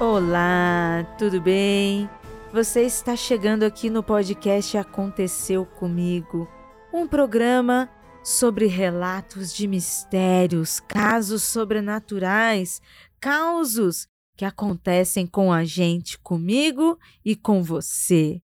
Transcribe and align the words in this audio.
Olá, 0.00 1.04
tudo 1.18 1.40
bem? 1.40 2.08
Você 2.52 2.82
está 2.82 3.16
chegando 3.16 3.64
aqui 3.64 3.90
no 3.90 4.00
podcast 4.00 4.78
Aconteceu 4.78 5.66
Comigo, 5.66 6.48
um 6.94 7.04
programa 7.04 7.90
sobre 8.22 8.66
relatos 8.66 9.52
de 9.52 9.66
mistérios, 9.66 10.78
casos 10.78 11.42
sobrenaturais, 11.42 12.80
causos 13.18 14.06
que 14.36 14.44
acontecem 14.44 15.26
com 15.26 15.52
a 15.52 15.64
gente, 15.64 16.16
comigo 16.20 16.96
e 17.24 17.34
com 17.34 17.60
você. 17.60 18.40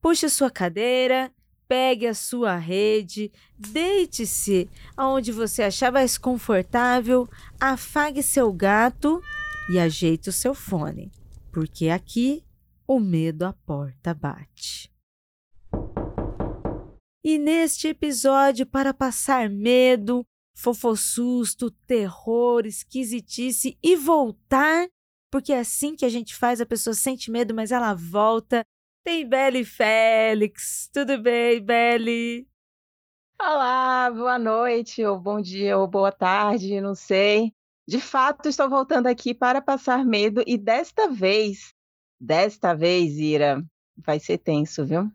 Puxe 0.00 0.30
sua 0.30 0.50
cadeira, 0.50 1.30
pegue 1.68 2.06
a 2.06 2.14
sua 2.14 2.56
rede, 2.56 3.30
deite-se 3.54 4.66
aonde 4.96 5.30
você 5.30 5.62
achar 5.62 5.92
mais 5.92 6.16
confortável, 6.16 7.28
afague 7.60 8.22
seu 8.22 8.50
gato 8.50 9.20
e 9.70 9.78
ajeite 9.78 10.28
o 10.28 10.32
seu 10.32 10.52
fone, 10.52 11.12
porque 11.52 11.90
aqui 11.90 12.44
o 12.88 12.98
medo 12.98 13.44
à 13.44 13.52
porta 13.52 14.12
bate. 14.12 14.92
E 17.22 17.38
neste 17.38 17.86
episódio, 17.86 18.66
para 18.66 18.92
passar 18.92 19.48
medo, 19.48 20.26
fofossusto, 20.56 21.70
terror, 21.86 22.66
esquisitice 22.66 23.78
e 23.80 23.94
voltar, 23.94 24.88
porque 25.30 25.52
é 25.52 25.60
assim 25.60 25.94
que 25.94 26.04
a 26.04 26.08
gente 26.08 26.34
faz, 26.34 26.60
a 26.60 26.66
pessoa 26.66 26.92
sente 26.92 27.30
medo, 27.30 27.54
mas 27.54 27.70
ela 27.70 27.94
volta. 27.94 28.64
Tem 29.04 29.24
Belle 29.24 29.64
Félix. 29.64 30.90
Tudo 30.92 31.16
bem, 31.22 31.64
Belle? 31.64 32.44
Olá, 33.40 34.10
boa 34.10 34.36
noite, 34.36 35.04
ou 35.04 35.16
bom 35.16 35.40
dia, 35.40 35.78
ou 35.78 35.86
boa 35.86 36.10
tarde, 36.10 36.80
não 36.80 36.96
sei. 36.96 37.54
De 37.90 37.98
fato, 37.98 38.48
estou 38.48 38.70
voltando 38.70 39.08
aqui 39.08 39.34
para 39.34 39.60
passar 39.60 40.04
medo 40.04 40.44
e 40.46 40.56
desta 40.56 41.08
vez, 41.08 41.74
desta 42.20 42.72
vez, 42.72 43.18
Ira, 43.18 43.64
vai 43.96 44.20
ser 44.20 44.38
tenso, 44.38 44.86
viu? 44.86 45.10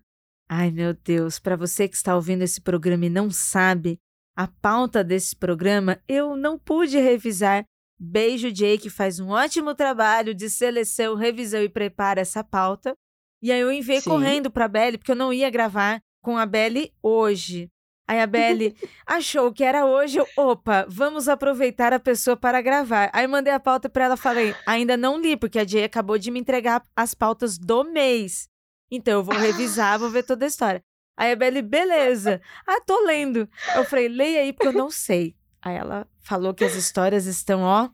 Ai, 0.50 0.72
meu 0.72 0.94
Deus, 0.94 1.40
para 1.40 1.56
você 1.56 1.88
que 1.88 1.96
está 1.96 2.14
ouvindo 2.14 2.42
esse 2.42 2.60
programa 2.60 3.06
e 3.06 3.10
não 3.10 3.32
sabe 3.32 3.98
a 4.36 4.46
pauta 4.46 5.06
desse 5.06 5.38
programa, 5.38 6.04
eu 6.06 6.36
não 6.36 6.60
pude 6.60 6.98
revisar. 6.98 7.64
Beijo, 7.98 8.54
Jay, 8.54 8.78
que 8.78 8.90
faz 8.90 9.22
um 9.22 9.30
ótimo 9.30 9.74
trabalho 9.74 10.36
de 10.36 10.50
seleção, 10.50 11.16
revisão 11.16 11.64
e 11.64 11.70
prepara 11.70 12.20
essa 12.20 12.44
pauta. 12.44 12.94
E 13.42 13.54
aí 13.54 13.62
eu 13.62 13.72
enviei 13.72 14.02
Sim. 14.02 14.10
correndo 14.10 14.52
para 14.52 14.66
a 14.66 14.68
Belle, 14.68 14.98
porque 14.98 15.14
eu 15.14 15.16
não 15.16 15.32
ia 15.32 15.50
gravar 15.50 16.02
com 16.22 16.38
a 16.38 16.46
Belle 16.46 16.92
hoje. 17.02 17.70
Aí 18.08 18.22
a 18.22 18.28
Belle 18.28 18.76
achou 19.06 19.52
que 19.52 19.64
era 19.64 19.86
hoje. 19.86 20.20
Eu, 20.20 20.28
Opa, 20.38 20.86
vamos 20.88 21.28
aproveitar 21.28 21.92
a 21.92 22.00
pessoa 22.00 22.38
para 22.38 22.62
gravar. 22.62 23.10
Aí 23.12 23.26
mandei 23.26 23.52
a 23.52 23.60
pauta 23.60 23.90
para 23.90 24.06
ela, 24.06 24.18
falei, 24.18 24.56
ainda 24.66 24.96
não 24.96 25.20
li, 25.20 25.36
porque 25.36 25.58
a 25.58 25.66
Jay 25.66 25.84
acabou 25.84 26.18
de 26.18 26.30
me 26.30 26.40
entregar 26.40 26.84
as 26.96 27.16
pautas 27.16 27.58
do 27.58 27.84
mês. 27.84 28.48
Então 28.92 29.16
eu 29.16 29.24
vou 29.24 29.36
revisar, 29.36 29.98
vou 29.98 30.10
ver 30.10 30.24
toda 30.24 30.46
a 30.46 30.48
história. 30.48 30.84
Aí 31.18 31.32
a 31.32 31.36
Belle, 31.36 31.62
beleza. 31.62 32.42
Ah, 32.68 32.80
tô 32.86 33.06
lendo. 33.06 33.50
Eu 33.76 33.86
falei, 33.86 34.08
leia 34.08 34.42
aí, 34.42 34.54
porque 34.54 34.68
eu 34.68 34.74
não 34.74 34.92
sei. 34.92 35.36
Aí 35.62 35.76
ela 35.76 36.08
falou 36.20 36.54
que 36.54 36.64
as 36.64 36.76
histórias 36.76 37.26
estão, 37.26 37.62
ó, 37.62 37.90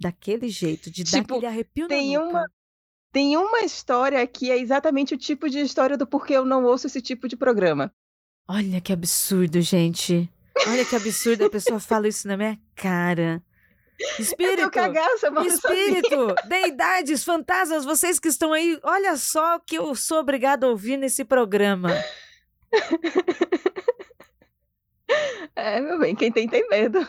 daquele 0.00 0.48
jeito, 0.48 0.90
de 0.90 1.04
tipo, 1.04 1.28
dar 1.28 1.34
aquele 1.34 1.46
arrepio 1.46 1.88
tem 1.88 2.14
na 2.14 2.24
nuca. 2.24 2.38
Uma, 2.38 2.50
tem 3.12 3.36
uma 3.36 3.60
história 3.60 4.26
que 4.26 4.50
é 4.50 4.58
exatamente 4.58 5.12
o 5.12 5.18
tipo 5.18 5.50
de 5.50 5.60
história 5.60 5.96
do 5.96 6.06
porquê 6.06 6.34
eu 6.34 6.44
não 6.44 6.64
ouço 6.64 6.86
esse 6.86 7.02
tipo 7.02 7.28
de 7.28 7.36
programa. 7.36 7.92
Olha 8.48 8.80
que 8.80 8.92
absurdo, 8.92 9.60
gente. 9.60 10.30
Olha 10.66 10.84
que 10.84 10.96
absurdo 10.96 11.44
a 11.44 11.50
pessoa 11.50 11.80
fala 11.80 12.08
isso 12.08 12.26
na 12.28 12.36
minha 12.36 12.58
cara. 12.74 13.42
Espírito, 14.18 14.70
espírito, 15.46 16.34
deidades, 16.46 17.24
fantasmas, 17.24 17.84
vocês 17.84 18.18
que 18.18 18.28
estão 18.28 18.52
aí, 18.52 18.78
olha 18.82 19.16
só 19.16 19.58
que 19.58 19.76
eu 19.76 19.94
sou 19.94 20.18
obrigado 20.18 20.64
a 20.64 20.68
ouvir 20.68 20.96
nesse 20.96 21.24
programa. 21.24 21.90
É, 25.54 25.80
meu 25.80 25.98
bem, 25.98 26.14
quem 26.14 26.30
tem, 26.30 26.46
tem 26.46 26.68
medo. 26.68 26.98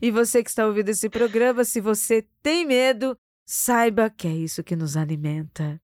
e 0.00 0.12
você 0.12 0.42
que 0.42 0.48
está 0.48 0.64
ouvindo 0.64 0.90
esse 0.90 1.08
programa, 1.08 1.64
se 1.64 1.80
você 1.80 2.24
tem 2.40 2.64
medo, 2.64 3.18
saiba 3.44 4.08
que 4.08 4.28
é 4.28 4.32
isso 4.32 4.62
que 4.62 4.76
nos 4.76 4.96
alimenta. 4.96 5.80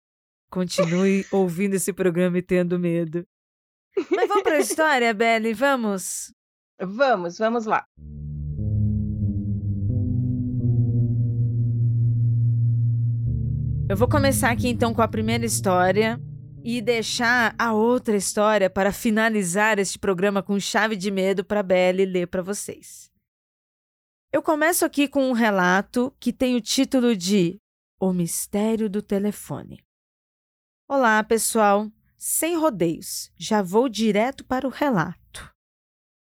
Continue 0.53 1.25
ouvindo 1.33 1.77
esse 1.77 1.95
programa 1.95 2.37
e 2.37 2.43
tendo 2.43 2.79
medo. 2.79 3.27
Mas 4.11 4.29
vamos 4.29 4.43
para 4.43 4.57
a 4.57 4.61
história, 4.61 5.15
Belle, 5.15 5.55
vamos? 5.55 6.31
Vamos, 6.79 7.39
vamos 7.39 7.65
lá. 7.65 7.87
Eu 13.89 13.97
vou 13.97 14.07
começar 14.07 14.51
aqui 14.51 14.69
então 14.69 14.93
com 14.93 15.01
a 15.01 15.09
primeira 15.09 15.47
história 15.47 16.21
e 16.63 16.83
deixar 16.83 17.55
a 17.59 17.73
outra 17.73 18.15
história 18.15 18.69
para 18.69 18.93
finalizar 18.93 19.79
este 19.79 19.99
programa 19.99 20.43
com 20.43 20.61
chave 20.61 20.97
de 20.97 21.11
medo 21.11 21.43
para 21.43 21.63
Belle 21.63 22.05
ler 22.05 22.27
para 22.27 22.43
vocês. 22.43 23.11
Eu 24.31 24.43
começo 24.43 24.85
aqui 24.85 25.09
com 25.09 25.31
um 25.31 25.33
relato 25.33 26.15
que 26.21 26.31
tem 26.31 26.57
o 26.57 26.61
título 26.61 27.17
de 27.17 27.59
O 27.99 28.13
Mistério 28.13 28.91
do 28.91 29.01
Telefone. 29.01 29.83
Olá, 30.95 31.25
pessoal. 31.25 31.91
Sem 32.19 32.55
rodeios, 32.55 33.33
já 33.39 33.63
vou 33.63 33.89
direto 33.89 34.45
para 34.45 34.67
o 34.67 34.71
relato. 34.71 35.51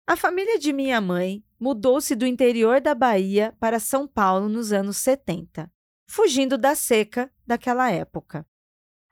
A 0.06 0.18
família 0.18 0.59
de 0.59 0.74
minha 0.74 1.00
mãe 1.00 1.42
mudou-se 1.58 2.14
do 2.14 2.25
interior 2.25 2.81
da 2.81 2.94
Bahia 2.94 3.56
para 3.58 3.80
São 3.80 4.06
Paulo 4.06 4.50
nos 4.50 4.74
anos 4.74 4.97
70, 4.97 5.72
fugindo 6.09 6.58
da 6.58 6.75
seca 6.75 7.31
daquela 7.47 7.90
época. 7.90 8.46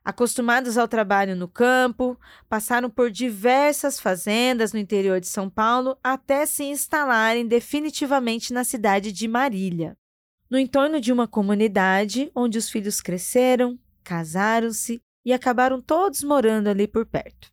Acostumados 0.04 0.76
ao 0.76 0.86
trabalho 0.86 1.34
no 1.34 1.48
campo, 1.48 2.20
passaram 2.46 2.90
por 2.90 3.10
diversas 3.10 3.98
fazendas 3.98 4.74
no 4.74 4.78
interior 4.78 5.18
de 5.18 5.28
São 5.28 5.48
Paulo 5.48 5.96
até 6.04 6.44
se 6.44 6.64
instalarem 6.64 7.48
definitivamente 7.48 8.52
na 8.52 8.64
cidade 8.64 9.10
de 9.12 9.26
Marília, 9.26 9.96
no 10.50 10.58
entorno 10.58 11.00
de 11.00 11.10
uma 11.10 11.26
comunidade 11.26 12.30
onde 12.34 12.58
os 12.58 12.68
filhos 12.68 13.00
cresceram, 13.00 13.78
casaram-se 14.04 15.02
e 15.28 15.32
acabaram 15.34 15.82
todos 15.82 16.22
morando 16.22 16.68
ali 16.68 16.88
por 16.88 17.04
perto. 17.04 17.52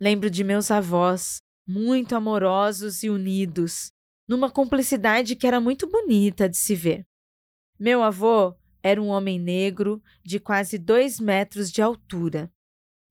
Lembro 0.00 0.30
de 0.30 0.44
meus 0.44 0.70
avós, 0.70 1.38
muito 1.66 2.14
amorosos 2.14 3.02
e 3.02 3.10
unidos, 3.10 3.90
numa 4.28 4.48
cumplicidade 4.48 5.34
que 5.34 5.44
era 5.44 5.60
muito 5.60 5.88
bonita 5.88 6.48
de 6.48 6.56
se 6.56 6.76
ver. 6.76 7.04
Meu 7.80 8.00
avô 8.00 8.54
era 8.80 9.02
um 9.02 9.08
homem 9.08 9.40
negro 9.40 10.00
de 10.22 10.38
quase 10.38 10.78
dois 10.78 11.18
metros 11.18 11.72
de 11.72 11.82
altura, 11.82 12.48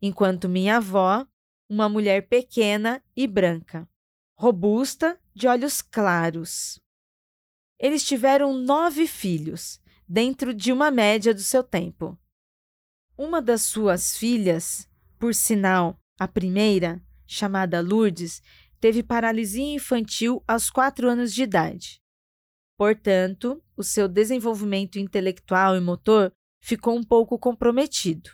enquanto 0.01 0.47
minha 0.47 0.77
avó, 0.77 1.27
uma 1.69 1.89
mulher 1.89 2.25
pequena 2.29 3.03
e 3.13 3.27
branca, 3.27 3.85
robusta, 4.39 5.19
de 5.33 5.45
olhos 5.45 5.81
claros. 5.81 6.79
Eles 7.77 8.05
tiveram 8.05 8.53
nove 8.53 9.07
filhos, 9.07 9.81
dentro 10.07 10.53
de 10.53 10.71
uma 10.71 10.89
média 10.89 11.33
do 11.33 11.41
seu 11.41 11.61
tempo. 11.61 12.17
Uma 13.17 13.41
das 13.41 13.63
suas 13.63 14.15
filhas, 14.15 14.87
por 15.17 15.33
sinal, 15.33 15.99
a 16.19 16.27
primeira, 16.27 17.01
chamada 17.25 17.81
Lourdes, 17.81 18.43
teve 18.79 19.01
paralisia 19.01 19.73
infantil 19.73 20.43
aos 20.47 20.69
quatro 20.69 21.09
anos 21.09 21.33
de 21.33 21.41
idade. 21.41 21.99
Portanto, 22.77 23.59
o 23.75 23.83
seu 23.83 24.07
desenvolvimento 24.07 24.99
intelectual 24.99 25.75
e 25.75 25.79
motor 25.79 26.31
ficou 26.61 26.95
um 26.95 27.03
pouco 27.03 27.39
comprometido. 27.39 28.29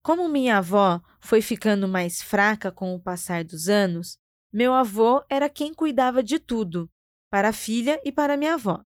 Como 0.00 0.28
minha 0.28 0.58
avó 0.58 1.02
foi 1.20 1.42
ficando 1.42 1.88
mais 1.88 2.22
fraca 2.22 2.70
com 2.70 2.94
o 2.94 3.00
passar 3.00 3.42
dos 3.42 3.68
anos, 3.68 4.16
meu 4.52 4.72
avô 4.74 5.24
era 5.28 5.50
quem 5.50 5.74
cuidava 5.74 6.22
de 6.22 6.38
tudo, 6.38 6.88
para 7.28 7.48
a 7.48 7.52
filha 7.52 8.00
e 8.04 8.12
para 8.12 8.36
minha 8.36 8.54
avó. 8.54 8.80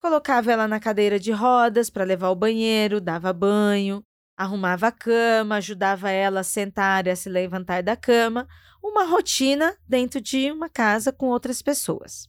Colocava 0.00 0.50
ela 0.50 0.66
na 0.66 0.80
cadeira 0.80 1.20
de 1.20 1.30
rodas 1.30 1.90
para 1.90 2.04
levar 2.04 2.28
ao 2.28 2.36
banheiro, 2.36 3.02
dava 3.02 3.30
banho, 3.30 4.02
arrumava 4.36 4.88
a 4.88 4.92
cama, 4.92 5.56
ajudava 5.56 6.10
ela 6.10 6.40
a 6.40 6.44
sentar 6.44 7.06
e 7.06 7.10
a 7.10 7.16
se 7.16 7.28
levantar 7.28 7.82
da 7.82 7.96
cama, 7.96 8.48
uma 8.82 9.04
rotina 9.04 9.76
dentro 9.88 10.20
de 10.20 10.50
uma 10.50 10.68
casa 10.68 11.12
com 11.12 11.26
outras 11.26 11.62
pessoas. 11.62 12.28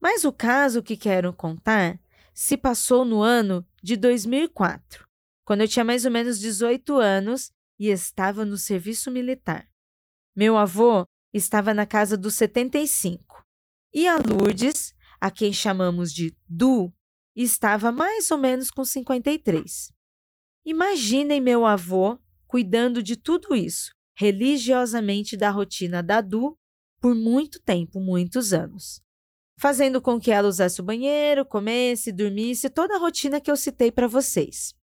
Mas 0.00 0.24
o 0.24 0.32
caso 0.32 0.82
que 0.82 0.96
quero 0.96 1.32
contar 1.32 1.98
se 2.32 2.56
passou 2.56 3.04
no 3.04 3.22
ano 3.22 3.66
de 3.82 3.96
2004, 3.96 5.06
quando 5.44 5.60
eu 5.60 5.68
tinha 5.68 5.84
mais 5.84 6.04
ou 6.04 6.10
menos 6.10 6.38
18 6.40 6.96
anos 6.96 7.52
e 7.78 7.88
estava 7.88 8.44
no 8.44 8.56
serviço 8.56 9.10
militar. 9.10 9.68
Meu 10.34 10.56
avô 10.56 11.06
estava 11.32 11.72
na 11.72 11.86
casa 11.86 12.16
dos 12.16 12.34
75 12.34 13.44
e 13.92 14.08
a 14.08 14.16
Lourdes, 14.16 14.92
a 15.20 15.30
quem 15.30 15.52
chamamos 15.52 16.12
de 16.12 16.36
Du, 16.48 16.92
estava 17.36 17.92
mais 17.92 18.30
ou 18.30 18.38
menos 18.38 18.70
com 18.70 18.84
53. 18.84 19.93
Imaginem 20.64 21.40
meu 21.40 21.66
avô 21.66 22.18
cuidando 22.46 23.02
de 23.02 23.16
tudo 23.16 23.54
isso, 23.54 23.92
religiosamente 24.16 25.36
da 25.36 25.50
rotina 25.50 26.02
da 26.02 26.20
Du, 26.20 26.56
por 27.00 27.14
muito 27.14 27.60
tempo, 27.60 28.00
muitos 28.00 28.52
anos. 28.52 29.02
fazendo 29.56 30.02
com 30.02 30.18
que 30.18 30.32
ela 30.32 30.48
usasse 30.48 30.80
o 30.80 30.84
banheiro, 30.84 31.44
comesse, 31.44 32.12
dormisse, 32.12 32.68
toda 32.68 32.96
a 32.96 32.98
rotina 32.98 33.40
que 33.40 33.50
eu 33.50 33.56
citei 33.56 33.90
para 33.90 34.08
vocês. 34.08 34.74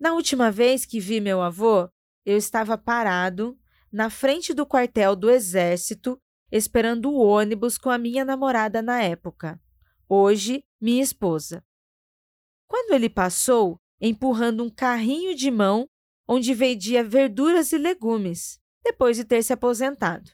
Na 0.00 0.14
última 0.14 0.50
vez 0.50 0.86
que 0.86 0.98
vi 0.98 1.20
meu 1.20 1.42
avô, 1.42 1.88
eu 2.24 2.36
estava 2.36 2.78
parado 2.78 3.58
na 3.92 4.08
frente 4.08 4.54
do 4.54 4.66
quartel 4.66 5.14
do 5.14 5.30
Exército, 5.30 6.18
esperando 6.50 7.10
o 7.10 7.18
ônibus 7.18 7.76
com 7.76 7.90
a 7.90 7.98
minha 7.98 8.24
namorada 8.24 8.80
na 8.80 9.02
época, 9.02 9.60
hoje 10.08 10.64
minha 10.80 11.02
esposa. 11.02 11.62
Quando 12.66 12.94
ele 12.94 13.10
passou, 13.10 13.78
empurrando 14.02 14.64
um 14.64 14.68
carrinho 14.68 15.32
de 15.34 15.48
mão 15.48 15.88
onde 16.26 16.52
vendia 16.52 17.04
verduras 17.04 17.70
e 17.72 17.78
legumes, 17.78 18.60
depois 18.82 19.16
de 19.16 19.24
ter 19.24 19.42
se 19.44 19.52
aposentado. 19.52 20.32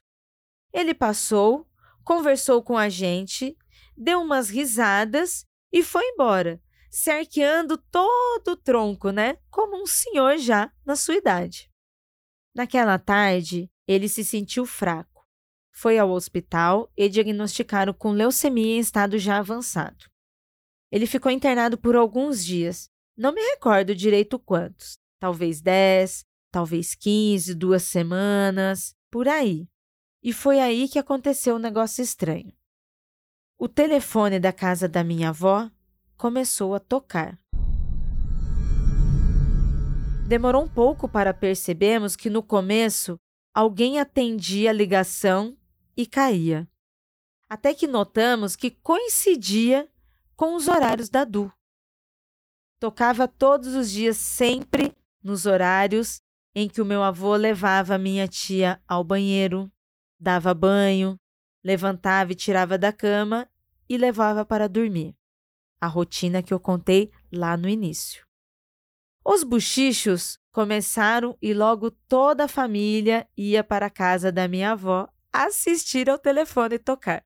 Ele 0.73 0.95
passou, 0.95 1.69
conversou 2.03 2.63
com 2.63 2.79
a 2.79 2.89
gente, 2.89 3.57
deu 3.95 4.23
umas 4.23 4.49
risadas 4.49 5.45
e 5.71 5.83
foi 5.83 6.03
embora, 6.05 6.63
cerqueando 6.91 7.77
todo 7.77 8.53
o 8.53 8.57
tronco, 8.57 9.11
né? 9.11 9.37
Como 9.51 9.83
um 9.83 9.87
senhor 9.87 10.39
já 10.39 10.73
na 10.87 10.97
sua 10.97 11.17
idade. 11.17 11.71
Naquela 12.55 12.99
tarde, 12.99 13.71
ele 13.87 14.09
se 14.09 14.25
sentiu 14.25 14.65
fraco. 14.65 15.27
Foi 15.71 15.99
ao 15.99 16.11
hospital 16.11 16.91
e 16.97 17.09
diagnosticaram 17.09 17.93
com 17.93 18.13
leucemia 18.13 18.77
em 18.77 18.81
estado 18.81 19.19
já 19.19 19.39
avançado. 19.39 20.07
Ele 20.91 21.07
ficou 21.07 21.31
internado 21.31 21.77
por 21.77 21.95
alguns 21.95 22.45
dias, 22.45 22.91
não 23.19 23.33
me 23.33 23.41
recordo 23.41 23.97
direito 23.97 24.39
quantos, 24.39 24.97
talvez 25.19 25.61
10, 25.61 26.25
talvez 26.53 26.95
15, 26.95 27.53
duas 27.53 27.83
semanas, 27.83 28.95
por 29.11 29.27
aí. 29.27 29.67
E 30.23 30.33
foi 30.33 30.61
aí 30.61 30.89
que 30.89 31.01
aconteceu 31.01 31.57
um 31.57 31.59
negócio 31.59 32.01
estranho. 32.01 32.53
O 33.59 33.69
telefone 33.69 34.39
da 34.39 34.53
casa 34.53 34.89
da 34.89 35.03
minha 35.03 35.31
avó 35.31 35.69
começou 36.17 36.77
a 36.77 36.79
tocar. 36.79 37.37
Demorou 40.29 40.63
um 40.63 40.69
pouco 40.69 41.09
para 41.09 41.35
percebermos 41.35 42.15
que 42.15 42.31
no 42.31 42.43
começo 42.43 43.19
alguém 43.53 43.99
atendia 43.99 44.71
a 44.71 44.73
ligação 44.73 45.57
e 45.97 46.07
caía. 46.07 46.69
Até 47.51 47.75
que 47.75 47.89
notamos 47.89 48.55
que 48.55 48.71
coincidia 48.71 49.91
com 50.37 50.55
os 50.55 50.69
horários 50.69 51.09
da 51.09 51.25
Du. 51.25 51.53
Tocava 52.81 53.27
todos 53.27 53.75
os 53.75 53.91
dias, 53.91 54.17
sempre 54.17 54.95
nos 55.23 55.47
horários 55.47 56.21
em 56.55 56.69
que 56.69 56.81
o 56.81 56.85
meu 56.85 57.03
avô 57.03 57.35
levava 57.35 57.99
minha 57.99 58.27
tia 58.27 58.81
ao 58.87 59.03
banheiro, 59.05 59.71
dava 60.19 60.55
banho, 60.55 61.19
levantava 61.63 62.33
e 62.33 62.35
tirava 62.35 62.79
da 62.79 62.93
cama 62.93 63.49
e 63.89 63.97
levava 63.97 64.45
para 64.45 64.69
dormir. 64.69 65.15
A 65.81 65.87
rotina 65.87 66.43
que 66.43 66.53
eu 66.53 66.59
contei 66.59 67.11
lá 67.33 67.57
no 67.57 67.69
início. 67.69 68.27
Os 69.25 69.45
bochichos 69.45 70.39
começaram 70.51 71.37
e 71.41 71.53
logo 71.53 71.91
toda 71.91 72.45
a 72.45 72.49
família 72.49 73.29
ia 73.37 73.63
para 73.63 73.87
a 73.87 73.91
casa 73.91 74.33
da 74.33 74.49
minha 74.49 74.73
avó 74.73 75.09
assistir 75.33 76.09
ao 76.09 76.19
telefone 76.19 76.79
tocar. 76.79 77.25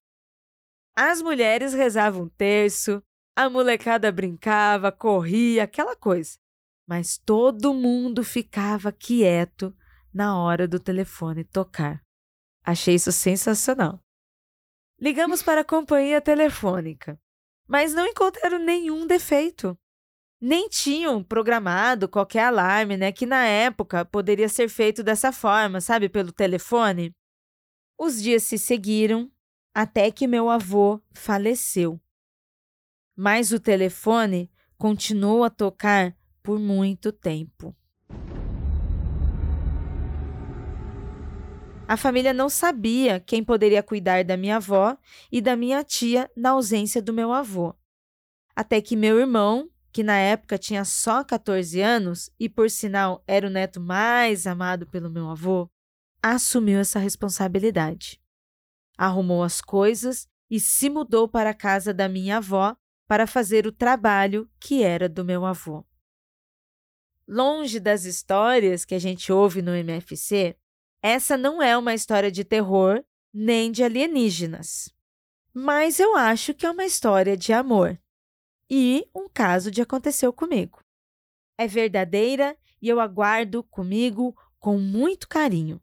As 0.95 1.23
mulheres 1.23 1.73
rezavam 1.73 2.25
um 2.25 2.29
terço, 2.29 3.03
a 3.37 3.49
molecada 3.49 4.11
brincava, 4.12 4.93
corria, 4.93 5.64
aquela 5.64 5.96
coisa 5.96 6.43
mas 6.87 7.17
todo 7.17 7.73
mundo 7.73 8.23
ficava 8.23 8.93
quieto 8.93 9.75
na 10.12 10.38
hora 10.38 10.69
do 10.69 10.79
telefone 10.79 11.44
tocar. 11.44 12.02
Achei 12.64 12.94
isso 12.94 13.11
sensacional. 13.11 13.99
Ligamos 15.00 15.43
para 15.43 15.62
a 15.62 15.64
companhia 15.64 16.20
telefônica, 16.20 17.19
mas 17.67 17.94
não 17.94 18.06
encontraram 18.06 18.58
nenhum 18.58 19.06
defeito. 19.06 19.75
Nem 20.40 20.69
tinham 20.69 21.23
programado 21.23 22.08
qualquer 22.08 22.44
alarme, 22.44 22.96
né, 22.96 23.11
que 23.11 23.25
na 23.25 23.46
época 23.46 24.05
poderia 24.05 24.49
ser 24.49 24.69
feito 24.69 25.02
dessa 25.02 25.32
forma, 25.32 25.81
sabe, 25.81 26.08
pelo 26.08 26.32
telefone. 26.32 27.14
Os 27.99 28.20
dias 28.20 28.43
se 28.43 28.58
seguiram 28.58 29.31
até 29.75 30.11
que 30.11 30.26
meu 30.26 30.50
avô 30.50 31.00
faleceu. 31.14 32.00
Mas 33.17 33.53
o 33.53 33.61
telefone 33.61 34.50
continuou 34.79 35.44
a 35.44 35.50
tocar 35.50 36.17
por 36.43 36.59
muito 36.59 37.12
tempo. 37.12 37.76
A 41.87 41.97
família 41.97 42.32
não 42.32 42.49
sabia 42.49 43.20
quem 43.20 43.44
poderia 43.44 43.82
cuidar 43.82 44.25
da 44.25 44.37
minha 44.37 44.56
avó 44.56 44.97
e 45.31 45.43
da 45.43 45.55
minha 45.55 45.85
tia 45.85 46.31
na 46.35 46.50
ausência 46.50 47.03
do 47.03 47.12
meu 47.12 47.32
avô. 47.32 47.75
Até 48.56 48.81
que 48.81 48.97
meu 48.97 49.19
irmão, 49.20 49.69
que 49.93 50.03
na 50.03 50.17
época 50.17 50.56
tinha 50.56 50.85
só 50.87 51.23
14 51.23 51.81
anos 51.82 52.31
e 52.41 52.49
por 52.49 52.70
sinal 52.70 53.23
era 53.26 53.47
o 53.47 53.50
neto 53.50 53.79
mais 53.79 54.47
amado 54.47 54.87
pelo 54.87 55.11
meu 55.11 55.29
avô, 55.29 55.70
assumiu 56.23 56.79
essa 56.79 56.99
responsabilidade. 56.99 58.19
Arrumou 58.97 59.43
as 59.43 59.61
coisas 59.61 60.26
e 60.50 60.58
se 60.58 60.88
mudou 60.88 61.29
para 61.29 61.50
a 61.50 61.55
casa 61.55 61.93
da 61.93 62.08
minha 62.08 62.38
avó 62.38 62.75
para 63.12 63.26
fazer 63.26 63.67
o 63.67 63.73
trabalho 63.73 64.50
que 64.59 64.82
era 64.82 65.06
do 65.06 65.23
meu 65.23 65.44
avô. 65.44 65.85
Longe 67.29 67.79
das 67.79 68.06
histórias 68.06 68.87
que 68.87 68.94
a 68.94 68.99
gente 68.99 69.31
ouve 69.31 69.61
no 69.61 69.76
MFC, 69.76 70.56
essa 71.03 71.37
não 71.37 71.62
é 71.62 71.76
uma 71.76 71.93
história 71.93 72.32
de 72.32 72.43
terror 72.43 73.05
nem 73.31 73.70
de 73.70 73.85
alienígenas. 73.85 74.88
Mas 75.53 76.00
eu 76.00 76.17
acho 76.17 76.55
que 76.55 76.64
é 76.64 76.70
uma 76.70 76.87
história 76.87 77.37
de 77.37 77.53
amor 77.53 78.00
e 78.70 79.06
um 79.15 79.29
caso 79.29 79.70
de 79.70 79.82
aconteceu 79.82 80.32
comigo. 80.32 80.82
É 81.58 81.67
verdadeira 81.67 82.56
e 82.81 82.88
eu 82.88 82.99
aguardo 82.99 83.62
comigo 83.62 84.35
com 84.58 84.79
muito 84.79 85.29
carinho. 85.29 85.79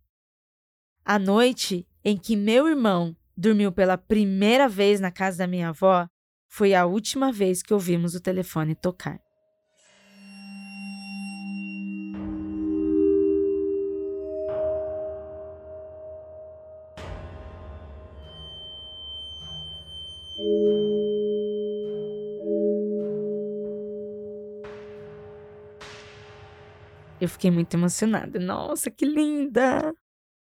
A 1.06 1.20
noite 1.20 1.88
em 2.04 2.18
que 2.18 2.36
meu 2.36 2.68
irmão 2.68 3.16
dormiu 3.38 3.72
pela 3.72 4.00
primeira 4.00 4.68
vez 4.68 5.00
na 5.00 5.12
casa 5.12 5.38
da 5.38 5.48
minha 5.48 5.70
avó 5.70 6.10
foi 6.50 6.74
a 6.74 6.86
última 6.86 7.32
vez 7.32 7.62
que 7.62 7.74
ouvimos 7.74 8.16
o 8.16 8.20
telefone 8.20 8.76
tocar. 8.76 9.22
Eu 27.22 27.28
fiquei 27.28 27.52
muito 27.52 27.74
emocionada. 27.76 28.40
Nossa, 28.40 28.90
que 28.90 29.06
linda! 29.06 29.94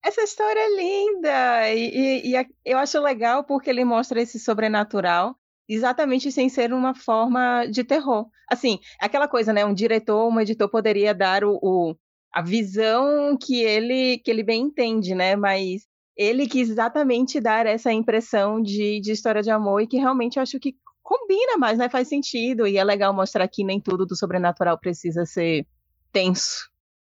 Essa 0.04 0.22
história 0.24 0.60
é 0.60 0.76
linda! 0.76 1.72
E, 1.72 2.32
e, 2.32 2.36
e, 2.36 2.48
eu 2.66 2.78
acho 2.78 3.00
legal 3.00 3.44
porque 3.46 3.70
ele 3.70 3.86
mostra 3.86 4.22
esse 4.22 4.40
sobrenatural 4.40 5.38
exatamente 5.68 6.32
sem 6.32 6.50
ser 6.50 6.74
uma 6.74 6.94
forma 6.94 7.66
de 7.66 7.84
terror. 7.84 8.28
Assim, 8.50 8.80
aquela 9.00 9.28
coisa, 9.28 9.54
né? 9.54 9.66
Um 9.66 9.74
diretor, 9.74 10.28
um 10.28 10.40
editor 10.40 10.70
poderia 10.70 11.14
dar 11.14 11.44
o, 11.44 11.60
o 11.62 11.96
a 12.34 12.42
visão 12.42 13.38
que 13.38 13.62
ele, 13.62 14.18
que 14.18 14.32
ele 14.32 14.44
bem 14.44 14.64
entende, 14.64 15.14
né? 15.14 15.36
Mas 15.36 15.84
ele 16.18 16.48
quis 16.48 16.70
exatamente 16.70 17.40
dar 17.40 17.66
essa 17.66 17.92
impressão 17.92 18.62
de, 18.62 19.00
de 19.00 19.12
história 19.12 19.42
de 19.42 19.52
amor 19.52 19.82
e 19.82 19.88
que 19.88 19.98
realmente 19.98 20.38
eu 20.38 20.44
acho 20.44 20.60
que 20.60 20.76
combina 21.02 21.58
mais, 21.58 21.78
né? 21.78 21.90
Faz 21.90 22.08
sentido. 22.08 22.66
E 22.66 22.78
é 22.78 22.84
legal 22.84 23.14
mostrar 23.14 23.48
que 23.48 23.64
nem 23.64 23.80
tudo 23.80 24.06
do 24.06 24.16
sobrenatural 24.16 24.80
precisa 24.80 25.26
ser 25.26 25.68
tenso. 26.12 26.70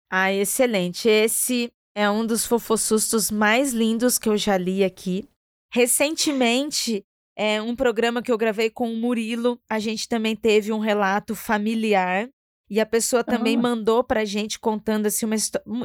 Ah, 0.10 0.32
excelente. 0.32 1.08
Esse 1.08 1.72
é 1.94 2.10
um 2.10 2.25
dos 2.25 2.46
fofossustos 2.46 3.29
mais 3.29 3.74
lindos 3.74 4.18
que 4.18 4.29
eu 4.29 4.38
já 4.38 4.58
li 4.58 4.84
aqui. 4.84 5.27
Recentemente, 5.72 7.06
é 7.41 7.62
um 7.62 7.74
programa 7.74 8.22
que 8.22 8.29
eu 8.29 8.38
gravei 8.38 8.69
com 8.69 8.91
o 8.91 8.98
Murilo, 8.98 9.58
a 9.69 9.79
gente 9.79 10.10
também 10.10 10.36
teve 10.36 10.74
um 10.74 10.79
relato 10.79 11.34
familiar 11.34 12.27
e 12.69 12.81
a 12.81 12.86
pessoa 12.86 13.24
também 13.24 13.55
uhum. 13.55 13.62
mandou 13.62 14.03
pra 14.03 14.25
gente 14.25 14.60
contando 14.60 15.05
assim 15.05 15.25
uma, 15.25 15.38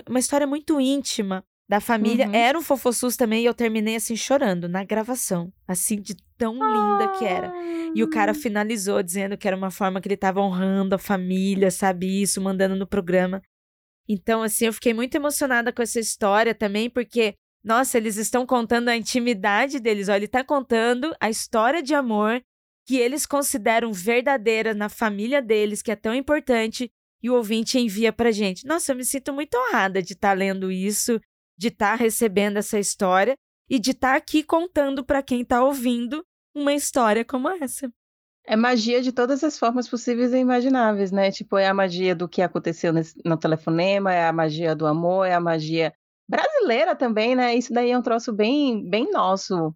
uma 0.09 0.19
história 0.19 0.49
muito 0.49 0.81
íntima 0.81 1.45
da 1.69 1.81
família. 1.81 2.27
Uhum. 2.27 2.35
Era 2.35 2.59
um 2.59 2.61
fofossus 2.61 3.17
também 3.17 3.43
e 3.43 3.47
eu 3.47 3.55
terminei 3.55 3.95
assim 3.95 4.17
chorando 4.17 4.69
na 4.69 4.83
gravação, 4.83 5.53
assim 5.69 6.01
de 6.03 6.17
tão 6.37 6.55
linda 6.55 7.13
que 7.17 7.25
era. 7.25 7.53
E 7.95 8.03
o 8.03 8.11
cara 8.11 8.35
finalizou 8.35 9.01
dizendo 9.01 9.39
que 9.39 9.47
era 9.47 9.57
uma 9.57 9.71
forma 9.71 10.01
que 10.01 10.09
ele 10.09 10.17
estava 10.17 10.41
honrando 10.41 10.97
a 10.97 10.99
família, 10.99 11.71
sabe 11.71 12.21
isso, 12.21 12.41
mandando 12.41 12.75
no 12.75 12.87
programa. 12.87 13.41
Então, 14.09 14.43
assim, 14.43 14.67
eu 14.67 14.73
fiquei 14.73 14.93
muito 14.93 15.15
emocionada 15.15 15.73
com 15.73 15.81
essa 15.81 16.01
história 16.01 16.53
também, 16.53 16.91
porque, 16.91 17.37
nossa, 17.65 17.97
eles 17.97 18.17
estão 18.17 18.45
contando 18.45 18.89
a 18.89 18.97
intimidade 18.97 19.81
deles. 19.81 20.09
Olha, 20.09 20.19
ele 20.19 20.27
está 20.27 20.45
contando 20.45 21.15
a 21.19 21.31
história 21.31 21.83
de 21.83 21.95
amor 21.95 22.43
que 22.87 22.97
eles 22.97 23.25
consideram 23.25 23.93
verdadeira 23.93 24.75
na 24.75 24.91
família 24.91 25.41
deles, 25.41 25.81
que 25.81 25.91
é 25.91 25.97
tão 25.97 26.15
importante, 26.15 26.91
e 27.23 27.31
o 27.31 27.35
ouvinte 27.35 27.79
envia 27.79 28.13
pra 28.13 28.31
gente. 28.31 28.67
Nossa, 28.67 28.93
eu 28.93 28.97
me 28.97 29.05
sinto 29.05 29.33
muito 29.33 29.57
honrada 29.57 30.03
de 30.03 30.13
estar 30.13 30.29
tá 30.29 30.35
lendo 30.35 30.71
isso 30.71 31.19
de 31.57 31.69
estar 31.69 31.93
tá 31.93 31.95
recebendo 31.95 32.59
essa 32.59 32.79
história 32.79 33.37
e 33.69 33.79
de 33.79 33.93
estar 33.93 34.13
tá 34.13 34.17
aqui 34.17 34.43
contando 34.43 35.05
para 35.05 35.23
quem 35.23 35.43
está 35.43 35.63
ouvindo 35.63 36.25
uma 36.55 36.75
história 36.75 37.25
como 37.25 37.49
essa. 37.49 37.91
É 38.47 38.57
magia 38.57 39.01
de 39.01 39.11
todas 39.11 39.43
as 39.43 39.59
formas 39.59 39.89
possíveis 39.89 40.35
e 40.35 40.39
imagináveis, 40.39 41.11
né? 41.11 41.31
Tipo, 41.31 41.57
é 41.57 41.67
a 41.67 41.73
magia 41.73 42.15
do 42.15 42.29
que 42.29 42.43
aconteceu 42.43 42.93
no 43.25 43.39
telefonema, 43.39 44.13
é 44.13 44.27
a 44.27 44.33
magia 44.33 44.77
do 44.77 44.87
amor, 44.87 45.25
é 45.25 45.33
a 45.33 45.41
magia 45.41 45.95
brasileira 46.29 46.97
também, 46.97 47.35
né? 47.35 47.55
Isso 47.55 47.73
daí 47.73 47.91
é 47.91 47.99
um 47.99 48.03
troço 48.03 48.33
bem, 48.33 48.89
bem 48.89 49.11
nosso, 49.11 49.75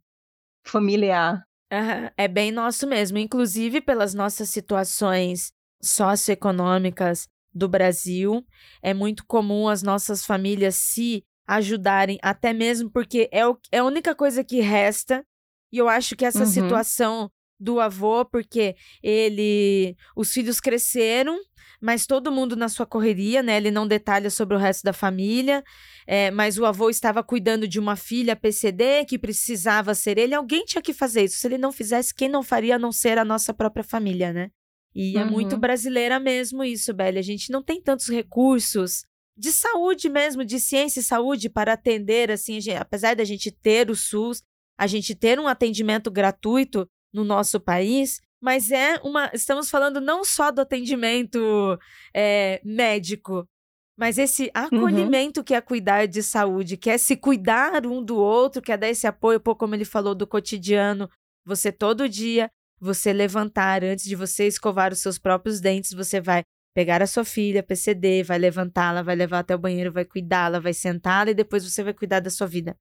familiar. 0.65 1.43
Uhum, 1.73 2.11
é 2.17 2.29
bem 2.29 2.51
nosso 2.51 2.87
mesmo, 2.87 3.19
inclusive 3.19 3.81
pelas 3.81 4.15
nossas 4.15 4.49
situações 4.49 5.53
socioeconômicas 5.83 7.29
do 7.53 7.69
Brasil. 7.69 8.45
É 8.83 8.95
muito 8.95 9.25
comum 9.27 9.69
as 9.69 9.83
nossas 9.83 10.25
famílias 10.25 10.77
se 10.77 11.23
ajudarem, 11.47 12.19
até 12.23 12.53
mesmo 12.53 12.91
porque 12.91 13.29
é, 13.33 13.47
o, 13.47 13.59
é 13.73 13.79
a 13.79 13.85
única 13.85 14.15
coisa 14.15 14.45
que 14.45 14.61
resta. 14.61 15.25
E 15.73 15.79
eu 15.79 15.89
acho 15.89 16.17
que 16.17 16.25
essa 16.25 16.41
uhum. 16.41 16.47
situação 16.47 17.31
do 17.61 17.81
avô, 17.81 18.25
porque 18.25 18.77
ele. 19.03 19.97
Os 20.17 20.33
filhos 20.33 20.61
cresceram, 20.61 21.39
mas 21.81 22.07
todo 22.07 22.33
mundo 22.33 22.57
na 22.57 22.69
sua 22.69 22.85
correria, 22.85 23.43
né? 23.43 23.57
Ele 23.57 23.71
não 23.71 23.87
detalha 23.87 24.31
sobre 24.31 24.57
o 24.57 24.59
resto 24.59 24.83
da 24.83 24.93
família. 24.93 25.63
É, 26.07 26.31
mas 26.31 26.59
o 26.59 26.65
avô 26.65 26.91
estava 26.91 27.23
cuidando 27.23 27.69
de 27.69 27.79
uma 27.79 27.95
filha 27.95 28.35
PCD 28.35 29.05
que 29.05 29.19
precisava 29.19 29.95
ser 29.95 30.19
ele. 30.19 30.35
Alguém 30.35 30.65
tinha 30.65 30.83
que 30.83 30.93
fazer 30.93 31.25
isso. 31.25 31.39
Se 31.39 31.47
ele 31.47 31.59
não 31.59 31.71
fizesse, 31.71 32.15
quem 32.15 32.29
não 32.29 32.43
faria 32.43 32.77
a 32.77 32.79
não 32.79 32.91
ser 32.91 33.19
a 33.19 33.25
nossa 33.25 33.55
própria 33.55 33.85
família, 33.85 34.33
né? 34.33 34.51
E 34.95 35.17
uhum. 35.17 35.23
é 35.23 35.25
muito 35.25 35.53
uhum. 35.53 35.61
brasileira 35.61 36.19
mesmo 36.19 36.65
isso, 36.65 36.93
Belle. 36.93 37.19
A 37.19 37.23
gente 37.23 37.53
não 37.53 37.63
tem 37.63 37.81
tantos 37.81 38.09
recursos 38.09 39.05
de 39.37 39.53
saúde 39.53 40.09
mesmo, 40.09 40.45
de 40.45 40.59
ciência 40.59 40.99
e 40.99 41.03
saúde 41.03 41.49
para 41.49 41.75
atender, 41.75 42.31
assim, 42.31 42.61
gente, 42.61 42.77
apesar 42.77 43.15
da 43.15 43.23
gente 43.23 43.53
ter 43.53 43.89
o 43.89 43.95
SUS, 43.95 44.43
a 44.77 44.87
gente 44.89 45.15
ter 45.15 45.39
um 45.39 45.47
atendimento 45.47 46.11
gratuito, 46.11 46.89
no 47.13 47.25
nosso 47.25 47.59
país, 47.61 48.21
mas 48.41 48.71
é 48.71 48.97
uma. 49.03 49.31
Estamos 49.35 49.71
falando 49.71 50.01
não 50.01 50.25
só 50.25 50.51
do 50.51 50.61
atendimento 50.61 51.79
é, 52.15 52.61
médico, 52.65 53.49
mas 53.97 54.17
esse 54.17 54.45
uhum. 54.45 54.51
acolhimento 54.55 55.41
uhum. 55.41 55.45
que 55.45 55.55
é 55.55 55.61
cuidar 55.61 56.07
de 56.07 56.23
saúde, 56.23 56.77
que 56.77 56.89
é 56.89 56.97
se 56.97 57.17
cuidar 57.17 57.85
um 57.85 58.03
do 58.03 58.17
outro, 58.17 58.63
que 58.63 58.71
é 58.71 58.77
dar 58.77 58.89
esse 58.89 59.07
apoio, 59.07 59.41
pô, 59.41 59.57
como 59.57 59.75
ele 59.75 59.85
falou, 59.85 60.15
do 60.15 60.27
cotidiano. 60.27 61.11
Você 61.45 61.73
todo 61.73 62.09
dia, 62.09 62.49
você 62.81 63.13
levantar 63.13 63.83
antes 63.83 64.05
de 64.05 64.15
você 64.15 64.47
escovar 64.47 64.93
os 64.93 65.01
seus 65.01 65.19
próprios 65.19 65.61
dentes, 65.61 65.93
você 65.93 66.21
vai 66.21 66.45
pegar 66.75 67.03
a 67.03 67.09
sua 67.09 67.25
filha, 67.25 67.61
PCD, 67.61 68.23
vai 68.23 68.39
levantá-la, 68.39 69.03
vai 69.03 69.17
levar 69.17 69.41
até 69.41 69.53
o 69.53 69.59
banheiro, 69.59 69.91
vai 69.91 70.05
cuidá-la, 70.05 70.61
vai 70.61 70.73
sentá-la 70.73 71.31
e 71.33 71.35
depois 71.35 71.69
você 71.69 71.83
vai 71.83 71.93
cuidar 71.93 72.21
da 72.21 72.31
sua 72.31 72.47
vida. 72.47 72.77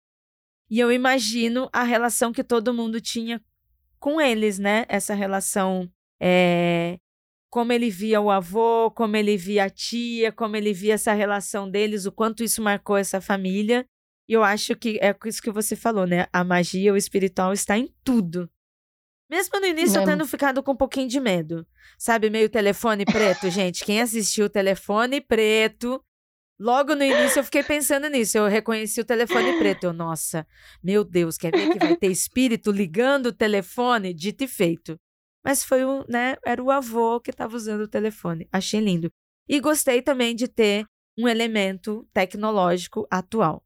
E 0.69 0.79
eu 0.79 0.91
imagino 0.91 1.67
a 1.73 1.81
relação 1.81 2.31
que 2.31 2.43
todo 2.43 2.73
mundo 2.73 3.01
tinha 3.01 3.41
com 3.99 4.19
eles, 4.21 4.59
né? 4.59 4.85
Essa 4.87 5.13
relação. 5.13 5.89
É, 6.21 6.97
como 7.49 7.71
ele 7.71 7.89
via 7.89 8.19
o 8.19 8.29
avô, 8.29 8.91
como 8.91 9.15
ele 9.15 9.37
via 9.37 9.65
a 9.65 9.69
tia, 9.69 10.31
como 10.31 10.55
ele 10.55 10.73
via 10.73 10.95
essa 10.95 11.13
relação 11.13 11.69
deles, 11.69 12.05
o 12.05 12.11
quanto 12.11 12.43
isso 12.43 12.61
marcou 12.61 12.97
essa 12.97 13.21
família. 13.21 13.85
E 14.27 14.33
eu 14.33 14.43
acho 14.43 14.75
que 14.75 14.99
é 15.01 15.15
isso 15.25 15.41
que 15.41 15.51
você 15.51 15.75
falou, 15.75 16.05
né? 16.05 16.27
A 16.33 16.43
magia, 16.43 16.93
o 16.93 16.97
espiritual 16.97 17.53
está 17.53 17.77
em 17.77 17.93
tudo. 18.03 18.49
Mesmo 19.29 19.59
no 19.59 19.65
início, 19.65 19.99
eu 19.99 20.05
tendo 20.05 20.25
ficado 20.25 20.63
com 20.63 20.71
um 20.71 20.75
pouquinho 20.75 21.07
de 21.07 21.19
medo. 21.19 21.65
Sabe, 21.97 22.29
meio 22.29 22.49
telefone 22.49 23.05
preto, 23.05 23.49
gente? 23.49 23.83
Quem 23.83 24.01
assistiu 24.01 24.49
Telefone 24.49 25.19
Preto 25.19 26.01
Logo 26.59 26.95
no 26.95 27.03
início 27.03 27.39
eu 27.39 27.43
fiquei 27.43 27.61
pensando 27.61 28.09
nisso. 28.09 28.37
Eu 28.37 28.47
reconheci 28.47 28.99
o 28.99 29.05
telefone 29.05 29.57
preto. 29.59 29.85
Eu, 29.85 29.93
nossa, 29.93 30.45
meu 30.83 31.03
Deus, 31.03 31.37
quer 31.37 31.51
ver 31.51 31.71
que 31.71 31.79
vai 31.79 31.95
ter 31.95 32.11
espírito 32.11 32.71
ligando 32.71 33.27
o 33.27 33.33
telefone? 33.33 34.13
Dito 34.13 34.43
e 34.43 34.47
feito. 34.47 34.95
Mas 35.45 35.63
foi 35.63 35.85
o, 35.85 36.03
né? 36.09 36.35
Era 36.43 36.61
o 36.61 36.71
avô 36.71 37.21
que 37.21 37.29
estava 37.29 37.55
usando 37.55 37.81
o 37.81 37.87
telefone. 37.87 38.47
Achei 38.51 38.79
lindo. 38.79 39.09
E 39.47 39.59
gostei 39.59 40.01
também 40.01 40.35
de 40.35 40.47
ter 40.47 40.85
um 41.17 41.27
elemento 41.27 42.07
tecnológico 42.13 43.07
atual. 43.09 43.63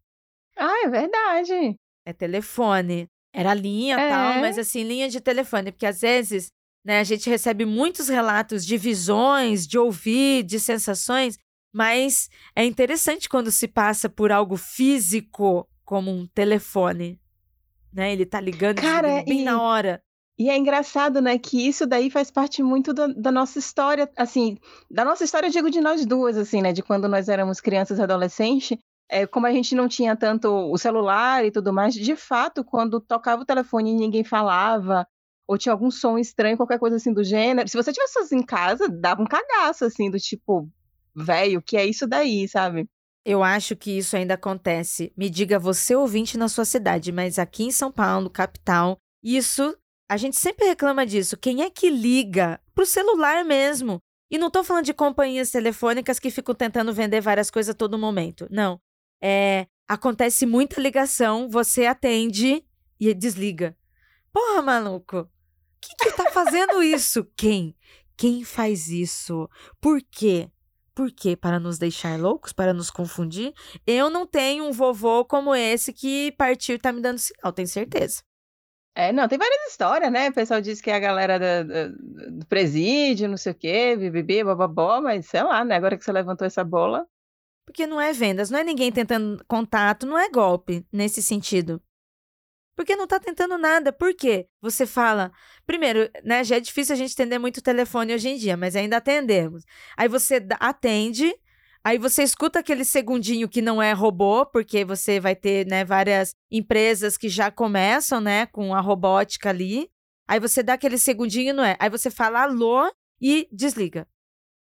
Ah, 0.58 0.86
é 0.86 0.90
verdade. 0.90 1.76
É 2.06 2.14
telefone. 2.14 3.08
Era 3.34 3.54
linha 3.54 3.98
é. 3.98 4.10
tal, 4.10 4.42
mas 4.42 4.58
assim, 4.58 4.84
linha 4.84 5.10
de 5.10 5.22
telefone, 5.22 5.72
porque 5.72 5.86
às 5.86 6.02
vezes, 6.02 6.50
né, 6.86 7.00
a 7.00 7.04
gente 7.04 7.30
recebe 7.30 7.66
muitos 7.66 8.10
relatos 8.10 8.66
de 8.66 8.78
visões, 8.78 9.66
de 9.66 9.78
ouvir, 9.78 10.44
de 10.44 10.60
sensações 10.60 11.38
mas 11.72 12.30
é 12.56 12.66
interessante 12.66 13.30
quando 13.30 13.52
se 13.52 13.68
passa 13.68 14.10
por 14.10 14.32
algo 14.32 14.58
físico, 14.58 15.68
como 15.84 16.12
um 16.12 16.28
telefone. 16.28 17.20
Né? 17.94 18.14
Ele 18.14 18.26
tá 18.26 18.40
ligando 18.40 18.82
Cara, 18.82 19.24
bem 19.24 19.42
e, 19.42 19.44
na 19.44 19.62
hora. 19.62 20.02
E 20.38 20.50
é 20.50 20.58
engraçado, 20.58 21.22
né, 21.22 21.38
que 21.38 21.68
isso 21.68 21.86
daí 21.86 22.10
faz 22.10 22.32
parte 22.32 22.64
muito 22.64 22.94
da, 22.94 23.08
da, 23.08 23.32
nossa 23.32 23.60
história, 23.60 24.10
assim, 24.18 24.58
da 24.90 25.06
nossa 25.06 25.24
história, 25.24 25.48
eu 25.48 25.52
digo 25.52 25.70
de 25.70 25.82
nós 25.82 26.06
duas, 26.06 26.38
assim, 26.38 26.62
né, 26.62 26.74
de 26.74 26.82
quando 26.82 27.08
nós 27.08 27.30
éramos 27.30 27.62
crianças 27.62 28.00
e 28.00 28.02
adolescentes, 28.02 28.78
é, 29.10 29.28
como 29.28 29.46
a 29.46 29.52
gente 29.52 29.76
não 29.76 29.88
tinha 29.88 30.16
tanto 30.16 30.48
o 30.48 30.78
celular 30.78 31.46
e 31.46 31.52
tudo 31.52 31.74
mais, 31.74 31.94
de 31.94 32.16
fato, 32.16 32.64
quando 32.64 33.00
tocava 33.00 33.42
o 33.42 33.46
telefone 33.46 33.92
e 33.92 33.96
ninguém 33.96 34.24
falava, 34.24 35.06
ou 35.48 35.58
tinha 35.58 35.74
algum 35.74 35.92
som 35.92 36.18
estranho, 36.18 36.58
qualquer 36.58 36.80
coisa 36.80 36.96
assim 36.96 37.14
do 37.14 37.24
gênero, 37.24 37.68
se 37.68 37.76
você 37.76 37.92
tivesse 37.92 38.36
em 38.36 38.42
casa, 38.42 38.88
dava 38.88 39.22
um 39.22 39.28
cagaço, 39.28 39.86
assim, 39.86 40.10
do 40.10 40.18
tipo, 40.18 40.68
velho, 41.16 41.62
que 41.62 41.78
é 41.78 41.86
isso 41.86 42.08
daí, 42.08 42.48
sabe? 42.48 42.88
Eu 43.24 43.44
acho 43.44 43.76
que 43.76 43.98
isso 43.98 44.16
ainda 44.16 44.34
acontece. 44.34 45.14
Me 45.16 45.30
diga 45.30 45.60
você 45.60 45.96
ouvinte 45.96 46.38
na 46.38 46.50
sua 46.50 46.66
cidade, 46.66 47.12
mas 47.12 47.38
aqui 47.38 47.64
em 47.64 47.72
São 47.72 47.92
Paulo, 47.92 48.30
capital, 48.30 48.98
isso 49.24 49.76
a 50.10 50.18
gente 50.18 50.36
sempre 50.36 50.66
reclama 50.66 51.06
disso. 51.06 51.38
Quem 51.38 51.62
é 51.62 51.70
que 51.70 51.90
liga 51.90 52.60
pro 52.74 52.86
celular 52.86 53.46
mesmo? 53.46 54.00
E 54.30 54.38
não 54.38 54.50
tô 54.50 54.64
falando 54.64 54.86
de 54.86 54.94
companhias 54.94 55.52
telefônicas 55.52 56.20
que 56.20 56.32
ficam 56.32 56.56
tentando 56.56 56.94
vender 56.94 57.22
várias 57.22 57.52
coisas 57.52 57.74
a 57.74 57.78
todo 57.78 57.98
momento. 57.98 58.48
Não. 58.50 58.80
É, 59.22 59.68
acontece 59.88 60.46
muita 60.46 60.82
ligação, 60.82 61.50
você 61.50 61.86
atende 61.86 62.64
e 63.00 63.14
desliga. 63.14 63.76
Porra, 64.34 64.62
maluco. 64.62 65.30
Quem 65.82 65.96
que 65.98 66.18
tá 66.18 66.32
fazendo 66.32 66.82
isso? 66.82 67.26
Quem? 67.36 67.76
Quem 68.18 68.44
faz 68.44 68.88
isso? 68.88 69.50
Por 69.80 70.02
quê? 70.12 70.50
Por 70.94 71.12
quê? 71.12 71.36
Para 71.36 71.60
nos 71.60 71.78
deixar 71.78 72.20
loucos? 72.20 72.52
Para 72.52 72.74
nos 72.74 72.90
confundir? 72.92 73.54
Eu 73.88 74.10
não 74.10 74.28
tenho 74.28 74.66
um 74.66 74.72
vovô 74.72 75.24
como 75.24 75.56
esse 75.56 75.94
que 75.94 76.32
partiu 76.34 76.76
e 76.76 76.80
tá 76.80 76.92
me 76.92 77.02
dando 77.02 77.18
sinal, 77.18 77.54
tenho 77.54 77.68
certeza. 77.68 78.22
É, 78.94 79.14
não, 79.14 79.28
tem 79.28 79.38
várias 79.38 79.72
histórias, 79.72 80.12
né? 80.12 80.30
O 80.30 80.34
pessoal 80.34 80.60
diz 80.60 80.82
que 80.82 80.92
é 80.92 80.96
a 80.96 81.00
galera 81.00 81.40
do, 81.40 82.40
do 82.40 82.46
presídio, 82.46 83.30
não 83.30 83.38
sei 83.38 83.54
o 83.54 83.56
quê, 83.56 83.96
bibibi, 83.96 84.44
bababó, 84.44 85.00
mas 85.00 85.28
sei 85.28 85.44
lá, 85.44 85.64
né? 85.64 85.76
Agora 85.76 85.98
que 85.98 86.04
você 86.04 86.12
levantou 86.12 86.46
essa 86.46 86.64
bola. 86.64 87.08
Porque 87.66 87.88
não 87.88 88.02
é 88.02 88.12
vendas, 88.12 88.50
não 88.50 88.60
é 88.60 88.64
ninguém 88.64 88.92
tentando 88.92 89.44
contato, 89.48 90.06
não 90.06 90.18
é 90.18 90.30
golpe 90.30 90.86
nesse 90.92 91.24
sentido. 91.24 91.82
Porque 92.76 92.96
não 92.96 93.08
tá 93.08 93.20
tentando 93.20 93.58
nada. 93.58 93.92
Por 93.92 94.14
quê? 94.14 94.48
Você 94.62 94.86
fala. 94.86 95.32
Primeiro, 95.66 96.10
né? 96.24 96.44
Já 96.44 96.58
é 96.58 96.60
difícil 96.60 96.94
a 96.94 96.98
gente 96.98 97.14
atender 97.14 97.38
muito 97.38 97.62
telefone 97.62 98.14
hoje 98.14 98.30
em 98.30 98.38
dia, 98.38 98.56
mas 98.58 98.76
ainda 98.76 98.98
atendemos. 98.98 99.64
Aí 99.98 100.08
você 100.08 100.46
atende, 100.60 101.34
aí 101.84 101.98
você 101.98 102.24
escuta 102.24 102.60
aquele 102.60 102.86
segundinho 102.86 103.50
que 103.50 103.62
não 103.62 103.82
é 103.82 103.92
robô, 103.92 104.46
porque 104.46 104.86
você 104.86 105.20
vai 105.20 105.36
ter, 105.36 105.68
né, 105.68 105.84
várias 105.84 106.34
empresas 106.50 107.18
que 107.18 107.30
já 107.30 107.52
começam, 107.52 108.22
né, 108.22 108.46
com 108.48 108.74
a 108.74 108.80
robótica 108.80 109.50
ali. 109.50 109.90
Aí 110.28 110.40
você 110.40 110.64
dá 110.64 110.74
aquele 110.74 110.98
segundinho, 110.98 111.54
não 111.54 111.64
é? 111.64 111.76
Aí 111.80 111.90
você 111.90 112.10
fala 112.10 112.44
alô 112.44 112.90
e 113.20 113.48
desliga. 113.52 114.08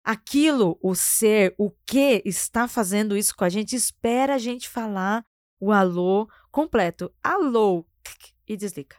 Aquilo, 0.03 0.79
o 0.81 0.95
ser, 0.95 1.53
o 1.57 1.69
que 1.85 2.21
está 2.25 2.67
fazendo 2.67 3.17
isso 3.17 3.35
com 3.35 3.43
a 3.43 3.49
gente, 3.49 3.75
espera 3.75 4.35
a 4.35 4.37
gente 4.37 4.69
falar 4.69 5.25
o 5.59 5.71
alô 5.71 6.27
completo. 6.49 7.13
Alô, 7.21 7.85
e 8.47 8.55
desliga. 8.55 8.95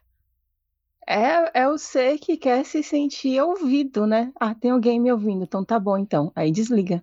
É, 1.06 1.62
é 1.62 1.68
o 1.68 1.78
ser 1.78 2.18
que 2.18 2.36
quer 2.36 2.66
se 2.66 2.82
sentir 2.82 3.40
ouvido, 3.40 4.06
né? 4.06 4.30
Ah, 4.38 4.54
tem 4.54 4.70
alguém 4.70 5.00
me 5.00 5.10
ouvindo, 5.10 5.44
então 5.44 5.64
tá 5.64 5.80
bom, 5.80 5.96
então. 5.96 6.30
Aí 6.36 6.52
desliga. 6.52 7.02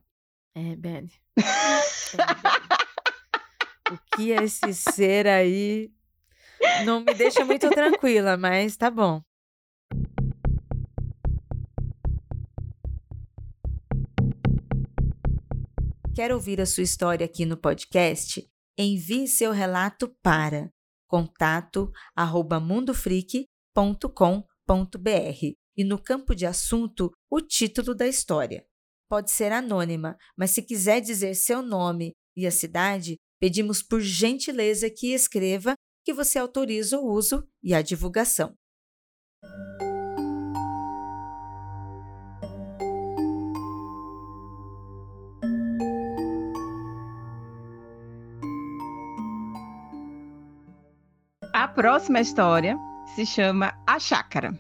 É, 0.53 0.75
Ben. 0.75 1.09
É, 1.37 1.41
o 3.91 3.97
que 4.15 4.31
é 4.31 4.43
esse 4.43 4.71
ser 4.75 5.25
aí? 5.25 5.91
Não 6.85 6.99
me 6.99 7.15
deixa 7.15 7.43
muito 7.43 7.67
tranquila, 7.71 8.37
mas 8.37 8.77
tá 8.77 8.91
bom. 8.91 9.23
Quer 16.13 16.31
ouvir 16.31 16.61
a 16.61 16.65
sua 16.65 16.83
história 16.83 17.25
aqui 17.25 17.43
no 17.43 17.57
podcast? 17.57 18.47
Envie 18.77 19.27
seu 19.27 19.51
relato 19.51 20.07
para 20.21 20.71
contato 21.07 21.91
arroba 22.15 22.59
e 25.77 25.83
no 25.83 26.01
campo 26.01 26.33
de 26.33 26.45
assunto 26.45 27.11
o 27.29 27.41
título 27.41 27.93
da 27.93 28.07
história. 28.07 28.65
Pode 29.09 29.31
ser 29.31 29.51
anônima, 29.51 30.17
mas 30.37 30.51
se 30.51 30.61
quiser 30.61 31.01
dizer 31.01 31.35
seu 31.35 31.61
nome 31.61 32.13
e 32.35 32.47
a 32.47 32.51
cidade, 32.51 33.17
pedimos 33.39 33.83
por 33.83 34.01
gentileza 34.01 34.89
que 34.89 35.13
escreva 35.13 35.75
que 36.03 36.13
você 36.13 36.39
autoriza 36.39 36.99
o 36.99 37.11
uso 37.11 37.47
e 37.63 37.73
a 37.73 37.81
divulgação. 37.81 38.55
A 51.65 51.67
próxima 51.67 52.21
história 52.21 52.77
se 53.15 53.25
chama 53.25 53.73
A 53.87 53.97
Chácara. 53.97 54.53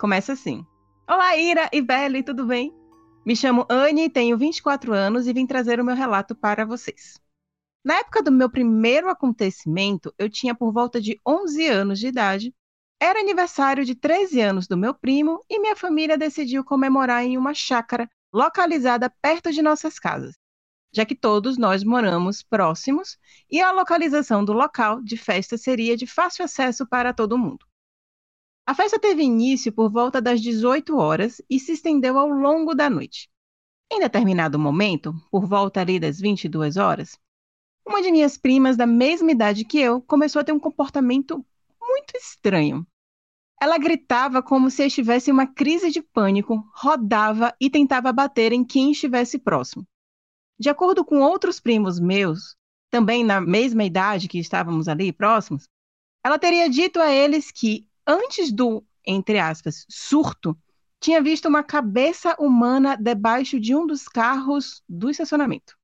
Começa 0.00 0.32
assim. 0.32 0.66
Olá, 1.08 1.36
Ira 1.36 1.70
e 1.72 1.80
Belle, 1.80 2.24
tudo 2.24 2.44
bem? 2.44 2.74
Me 3.24 3.36
chamo 3.36 3.64
Anne, 3.70 4.10
tenho 4.10 4.36
24 4.36 4.92
anos 4.92 5.28
e 5.28 5.32
vim 5.32 5.46
trazer 5.46 5.78
o 5.78 5.84
meu 5.84 5.94
relato 5.94 6.34
para 6.34 6.66
vocês. 6.66 7.20
Na 7.84 7.98
época 7.98 8.20
do 8.20 8.32
meu 8.32 8.50
primeiro 8.50 9.08
acontecimento, 9.08 10.12
eu 10.18 10.28
tinha 10.28 10.56
por 10.56 10.72
volta 10.72 11.00
de 11.00 11.20
11 11.24 11.68
anos 11.68 12.00
de 12.00 12.08
idade. 12.08 12.52
Era 13.00 13.20
aniversário 13.20 13.84
de 13.84 13.94
13 13.94 14.40
anos 14.40 14.66
do 14.66 14.76
meu 14.76 14.94
primo 14.94 15.38
e 15.48 15.60
minha 15.60 15.76
família 15.76 16.18
decidiu 16.18 16.64
comemorar 16.64 17.22
em 17.24 17.38
uma 17.38 17.54
chácara 17.54 18.10
localizada 18.34 19.08
perto 19.22 19.52
de 19.52 19.62
nossas 19.62 20.00
casas 20.00 20.34
já 20.92 21.06
que 21.06 21.14
todos 21.14 21.56
nós 21.56 21.82
moramos 21.82 22.42
próximos 22.42 23.18
e 23.50 23.60
a 23.60 23.72
localização 23.72 24.44
do 24.44 24.52
local 24.52 25.02
de 25.02 25.16
festa 25.16 25.56
seria 25.56 25.96
de 25.96 26.06
fácil 26.06 26.44
acesso 26.44 26.86
para 26.86 27.14
todo 27.14 27.38
mundo. 27.38 27.66
A 28.66 28.74
festa 28.74 28.98
teve 28.98 29.22
início 29.22 29.72
por 29.72 29.90
volta 29.90 30.20
das 30.20 30.40
18 30.40 30.96
horas 30.96 31.42
e 31.50 31.58
se 31.58 31.72
estendeu 31.72 32.18
ao 32.18 32.28
longo 32.28 32.74
da 32.74 32.88
noite. 32.88 33.28
Em 33.90 33.98
determinado 33.98 34.58
momento, 34.58 35.14
por 35.30 35.46
volta 35.46 35.80
ali 35.80 35.98
das 35.98 36.20
22 36.20 36.76
horas, 36.76 37.18
uma 37.86 38.00
de 38.00 38.12
minhas 38.12 38.38
primas 38.38 38.76
da 38.76 38.86
mesma 38.86 39.32
idade 39.32 39.64
que 39.64 39.78
eu 39.78 40.00
começou 40.00 40.40
a 40.40 40.44
ter 40.44 40.52
um 40.52 40.60
comportamento 40.60 41.44
muito 41.80 42.16
estranho. 42.16 42.86
Ela 43.60 43.78
gritava 43.78 44.42
como 44.42 44.70
se 44.70 44.86
estivesse 44.86 45.30
em 45.30 45.32
uma 45.32 45.46
crise 45.46 45.90
de 45.90 46.00
pânico, 46.00 46.64
rodava 46.74 47.54
e 47.60 47.68
tentava 47.68 48.12
bater 48.12 48.52
em 48.52 48.64
quem 48.64 48.92
estivesse 48.92 49.38
próximo. 49.38 49.86
De 50.62 50.70
acordo 50.70 51.04
com 51.04 51.18
outros 51.18 51.58
primos 51.58 51.98
meus, 51.98 52.56
também 52.88 53.24
na 53.24 53.40
mesma 53.40 53.82
idade 53.82 54.28
que 54.28 54.38
estávamos 54.38 54.86
ali 54.86 55.12
próximos, 55.12 55.68
ela 56.24 56.38
teria 56.38 56.70
dito 56.70 57.00
a 57.00 57.10
eles 57.10 57.50
que 57.50 57.84
antes 58.06 58.52
do, 58.52 58.84
entre 59.04 59.40
aspas, 59.40 59.84
surto, 59.88 60.56
tinha 61.00 61.20
visto 61.20 61.48
uma 61.48 61.64
cabeça 61.64 62.36
humana 62.38 62.96
debaixo 62.96 63.58
de 63.58 63.74
um 63.74 63.84
dos 63.84 64.06
carros 64.06 64.84
do 64.88 65.10
estacionamento. 65.10 65.76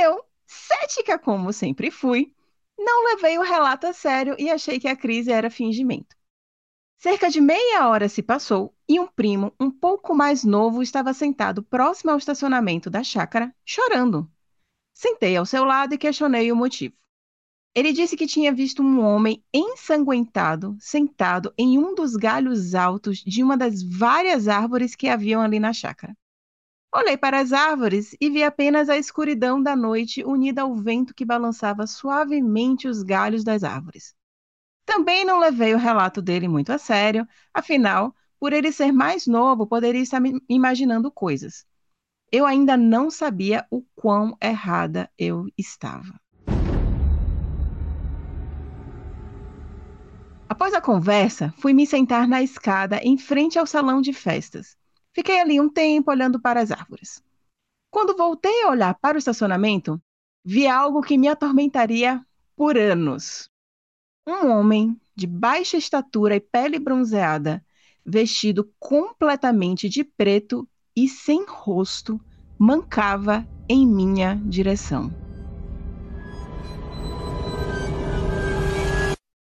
Eu, 0.00 0.24
cética 0.46 1.18
como 1.18 1.52
sempre 1.52 1.90
fui, 1.90 2.32
não 2.78 3.04
levei 3.04 3.36
o 3.36 3.42
relato 3.42 3.86
a 3.86 3.92
sério 3.92 4.34
e 4.38 4.48
achei 4.48 4.80
que 4.80 4.88
a 4.88 4.96
crise 4.96 5.30
era 5.30 5.50
fingimento. 5.50 6.16
Cerca 7.00 7.30
de 7.30 7.40
meia 7.40 7.88
hora 7.88 8.08
se 8.08 8.20
passou 8.20 8.74
e 8.88 8.98
um 8.98 9.06
primo, 9.06 9.54
um 9.60 9.70
pouco 9.70 10.12
mais 10.12 10.42
novo, 10.42 10.82
estava 10.82 11.14
sentado 11.14 11.62
próximo 11.62 12.10
ao 12.10 12.18
estacionamento 12.18 12.90
da 12.90 13.04
chácara, 13.04 13.54
chorando. 13.64 14.28
Sentei 14.92 15.36
ao 15.36 15.46
seu 15.46 15.62
lado 15.62 15.94
e 15.94 15.98
questionei 15.98 16.50
o 16.50 16.56
motivo. 16.56 16.96
Ele 17.72 17.92
disse 17.92 18.16
que 18.16 18.26
tinha 18.26 18.52
visto 18.52 18.82
um 18.82 19.00
homem 19.00 19.44
ensanguentado 19.54 20.76
sentado 20.80 21.54
em 21.56 21.78
um 21.78 21.94
dos 21.94 22.16
galhos 22.16 22.74
altos 22.74 23.18
de 23.18 23.44
uma 23.44 23.56
das 23.56 23.80
várias 23.80 24.48
árvores 24.48 24.96
que 24.96 25.08
haviam 25.08 25.40
ali 25.40 25.60
na 25.60 25.72
chácara. 25.72 26.16
Olhei 26.92 27.16
para 27.16 27.38
as 27.38 27.52
árvores 27.52 28.16
e 28.20 28.28
vi 28.28 28.42
apenas 28.42 28.88
a 28.88 28.98
escuridão 28.98 29.62
da 29.62 29.76
noite 29.76 30.24
unida 30.24 30.62
ao 30.62 30.74
vento 30.74 31.14
que 31.14 31.24
balançava 31.24 31.86
suavemente 31.86 32.88
os 32.88 33.04
galhos 33.04 33.44
das 33.44 33.62
árvores. 33.62 34.17
Também 34.88 35.22
não 35.22 35.38
levei 35.38 35.74
o 35.74 35.78
relato 35.78 36.22
dele 36.22 36.48
muito 36.48 36.72
a 36.72 36.78
sério, 36.78 37.28
afinal, 37.52 38.16
por 38.40 38.54
ele 38.54 38.72
ser 38.72 38.90
mais 38.90 39.26
novo, 39.26 39.66
poderia 39.66 40.00
estar 40.00 40.18
me 40.18 40.42
imaginando 40.48 41.12
coisas. 41.12 41.66
Eu 42.32 42.46
ainda 42.46 42.74
não 42.74 43.10
sabia 43.10 43.66
o 43.70 43.82
quão 43.94 44.34
errada 44.42 45.10
eu 45.18 45.44
estava. 45.58 46.18
Após 50.48 50.72
a 50.72 50.80
conversa, 50.80 51.52
fui 51.58 51.74
me 51.74 51.86
sentar 51.86 52.26
na 52.26 52.42
escada 52.42 52.98
em 53.02 53.18
frente 53.18 53.58
ao 53.58 53.66
salão 53.66 54.00
de 54.00 54.14
festas. 54.14 54.74
Fiquei 55.12 55.38
ali 55.38 55.60
um 55.60 55.68
tempo 55.68 56.10
olhando 56.10 56.40
para 56.40 56.62
as 56.62 56.72
árvores. 56.72 57.22
Quando 57.90 58.16
voltei 58.16 58.62
a 58.62 58.70
olhar 58.70 58.94
para 58.94 59.16
o 59.16 59.18
estacionamento, 59.18 60.00
vi 60.42 60.66
algo 60.66 61.02
que 61.02 61.18
me 61.18 61.28
atormentaria 61.28 62.24
por 62.56 62.78
anos. 62.78 63.50
Um 64.28 64.50
homem 64.50 64.94
de 65.16 65.26
baixa 65.26 65.78
estatura 65.78 66.36
e 66.36 66.40
pele 66.40 66.78
bronzeada, 66.78 67.64
vestido 68.04 68.70
completamente 68.78 69.88
de 69.88 70.04
preto 70.04 70.68
e 70.94 71.08
sem 71.08 71.46
rosto, 71.48 72.20
mancava 72.58 73.48
em 73.70 73.86
minha 73.86 74.34
direção. 74.44 75.10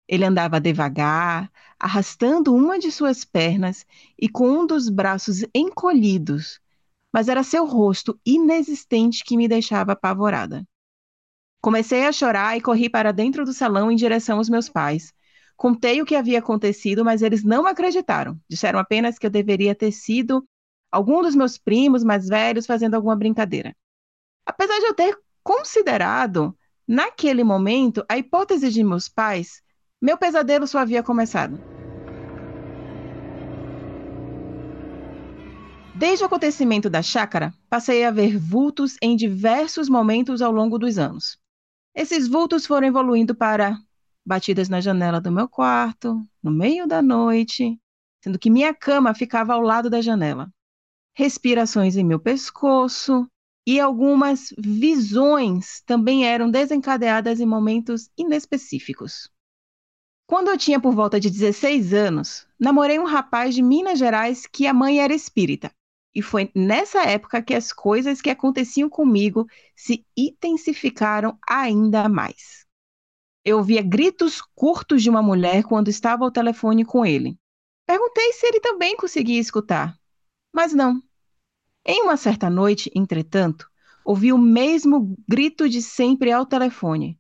Ele 0.08 0.24
andava 0.24 0.58
devagar, 0.58 1.52
arrastando 1.78 2.56
uma 2.56 2.80
de 2.80 2.94
suas 2.94 3.26
pernas 3.26 3.86
e 4.18 4.30
com 4.30 4.50
um 4.50 4.66
dos 4.66 4.88
braços 4.88 5.44
encolhidos, 5.54 6.62
mas 7.12 7.28
era 7.28 7.44
seu 7.44 7.66
rosto 7.66 8.18
inexistente 8.26 9.26
que 9.26 9.36
me 9.36 9.50
deixava 9.50 9.92
apavorada. 9.92 10.66
Comecei 11.62 12.06
a 12.08 12.12
chorar 12.12 12.58
e 12.58 12.62
corri 12.62 12.90
para 12.90 13.12
dentro 13.12 13.46
do 13.46 13.54
salão 13.54 13.92
em 13.92 13.96
direção 13.96 14.40
aos 14.40 14.50
meus 14.50 14.68
pais. 14.68 15.14
Contei 15.56 16.02
o 16.02 16.06
que 16.06 16.16
havia 16.16 16.40
acontecido, 16.40 17.06
mas 17.06 17.22
eles 17.22 17.44
não 17.44 17.68
acreditaram. 17.68 18.36
Disseram 18.50 18.80
apenas 18.80 19.20
que 19.20 19.28
eu 19.28 19.30
deveria 19.30 19.76
ter 19.76 19.92
sido 19.92 20.44
algum 20.92 21.22
dos 21.22 21.36
meus 21.36 21.60
primos 21.60 22.04
mais 22.04 22.28
velhos 22.28 22.66
fazendo 22.66 22.96
alguma 22.96 23.16
brincadeira. 23.16 23.76
Apesar 24.44 24.80
de 24.80 24.86
eu 24.86 24.96
ter 24.96 25.16
considerado, 25.44 26.58
naquele 26.88 27.44
momento, 27.44 28.04
a 28.10 28.18
hipótese 28.18 28.72
de 28.72 28.84
meus 28.84 29.08
pais, 29.08 29.62
meu 30.02 30.18
pesadelo 30.18 30.66
só 30.66 30.80
havia 30.80 31.04
começado. 31.04 31.60
Desde 35.96 36.24
o 36.24 36.26
acontecimento 36.26 36.90
da 36.90 37.04
chácara, 37.04 37.54
passei 37.70 38.04
a 38.04 38.10
ver 38.10 38.36
vultos 38.36 38.96
em 39.00 39.16
diversos 39.16 39.88
momentos 39.88 40.42
ao 40.42 40.52
longo 40.52 40.80
dos 40.80 40.98
anos. 40.98 41.41
Esses 41.94 42.28
vultos 42.28 42.66
foram 42.66 42.88
evoluindo 42.88 43.36
para 43.36 43.78
batidas 44.26 44.70
na 44.70 44.80
janela 44.80 45.20
do 45.20 45.32
meu 45.32 45.48
quarto, 45.48 46.26
no 46.42 46.52
meio 46.52 46.88
da 46.88 47.02
noite, 47.02 47.78
sendo 48.24 48.40
que 48.40 48.50
minha 48.50 48.74
cama 48.74 49.14
ficava 49.14 49.54
ao 49.54 49.62
lado 49.62 49.90
da 49.90 50.02
janela. 50.02 50.50
Respirações 51.14 51.98
em 51.98 52.04
meu 52.04 52.20
pescoço 52.20 53.28
e 53.68 53.80
algumas 53.80 54.54
visões 54.58 55.82
também 55.86 56.26
eram 56.26 56.50
desencadeadas 56.50 57.40
em 57.40 57.46
momentos 57.46 58.10
inespecíficos. 58.18 59.30
Quando 60.26 60.48
eu 60.48 60.58
tinha 60.58 60.80
por 60.80 60.96
volta 60.96 61.20
de 61.20 61.30
16 61.30 61.94
anos, 61.94 62.48
namorei 62.58 62.98
um 62.98 63.06
rapaz 63.06 63.54
de 63.54 63.62
Minas 63.62 64.00
Gerais 64.00 64.48
que 64.48 64.66
a 64.66 64.74
mãe 64.74 65.02
era 65.02 65.14
espírita. 65.14 65.72
E 66.14 66.22
foi 66.22 66.52
nessa 66.54 67.04
época 67.04 67.42
que 67.42 67.54
as 67.54 67.72
coisas 67.72 68.22
que 68.22 68.30
aconteciam 68.30 68.90
comigo 68.90 69.48
se 69.76 70.06
intensificaram 70.16 71.38
ainda 71.48 72.10
mais. 72.10 72.66
Eu 73.44 73.58
ouvia 73.58 73.82
gritos 73.82 74.42
curtos 74.54 75.02
de 75.02 75.10
uma 75.10 75.22
mulher 75.22 75.64
quando 75.64 75.88
estava 75.88 76.24
ao 76.24 76.32
telefone 76.32 76.86
com 76.86 77.06
ele. 77.06 77.40
Perguntei 77.88 78.34
se 78.34 78.46
ele 78.46 78.60
também 78.60 78.96
conseguia 78.96 79.40
escutar, 79.40 79.98
mas 80.54 80.74
não. 80.74 81.02
Em 81.86 82.04
uma 82.04 82.16
certa 82.16 82.50
noite, 82.50 82.92
entretanto, 82.94 83.68
ouvi 84.06 84.32
o 84.32 84.38
mesmo 84.38 85.16
grito 85.28 85.68
de 85.68 85.82
sempre 85.82 86.32
ao 86.32 86.46
telefone. 86.46 87.20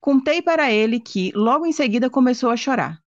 Contei 0.00 0.42
para 0.42 0.72
ele 0.72 0.98
que 0.98 1.30
logo 1.32 1.64
em 1.64 1.72
seguida 1.72 2.10
começou 2.10 2.50
a 2.50 2.56
chorar. 2.56 3.00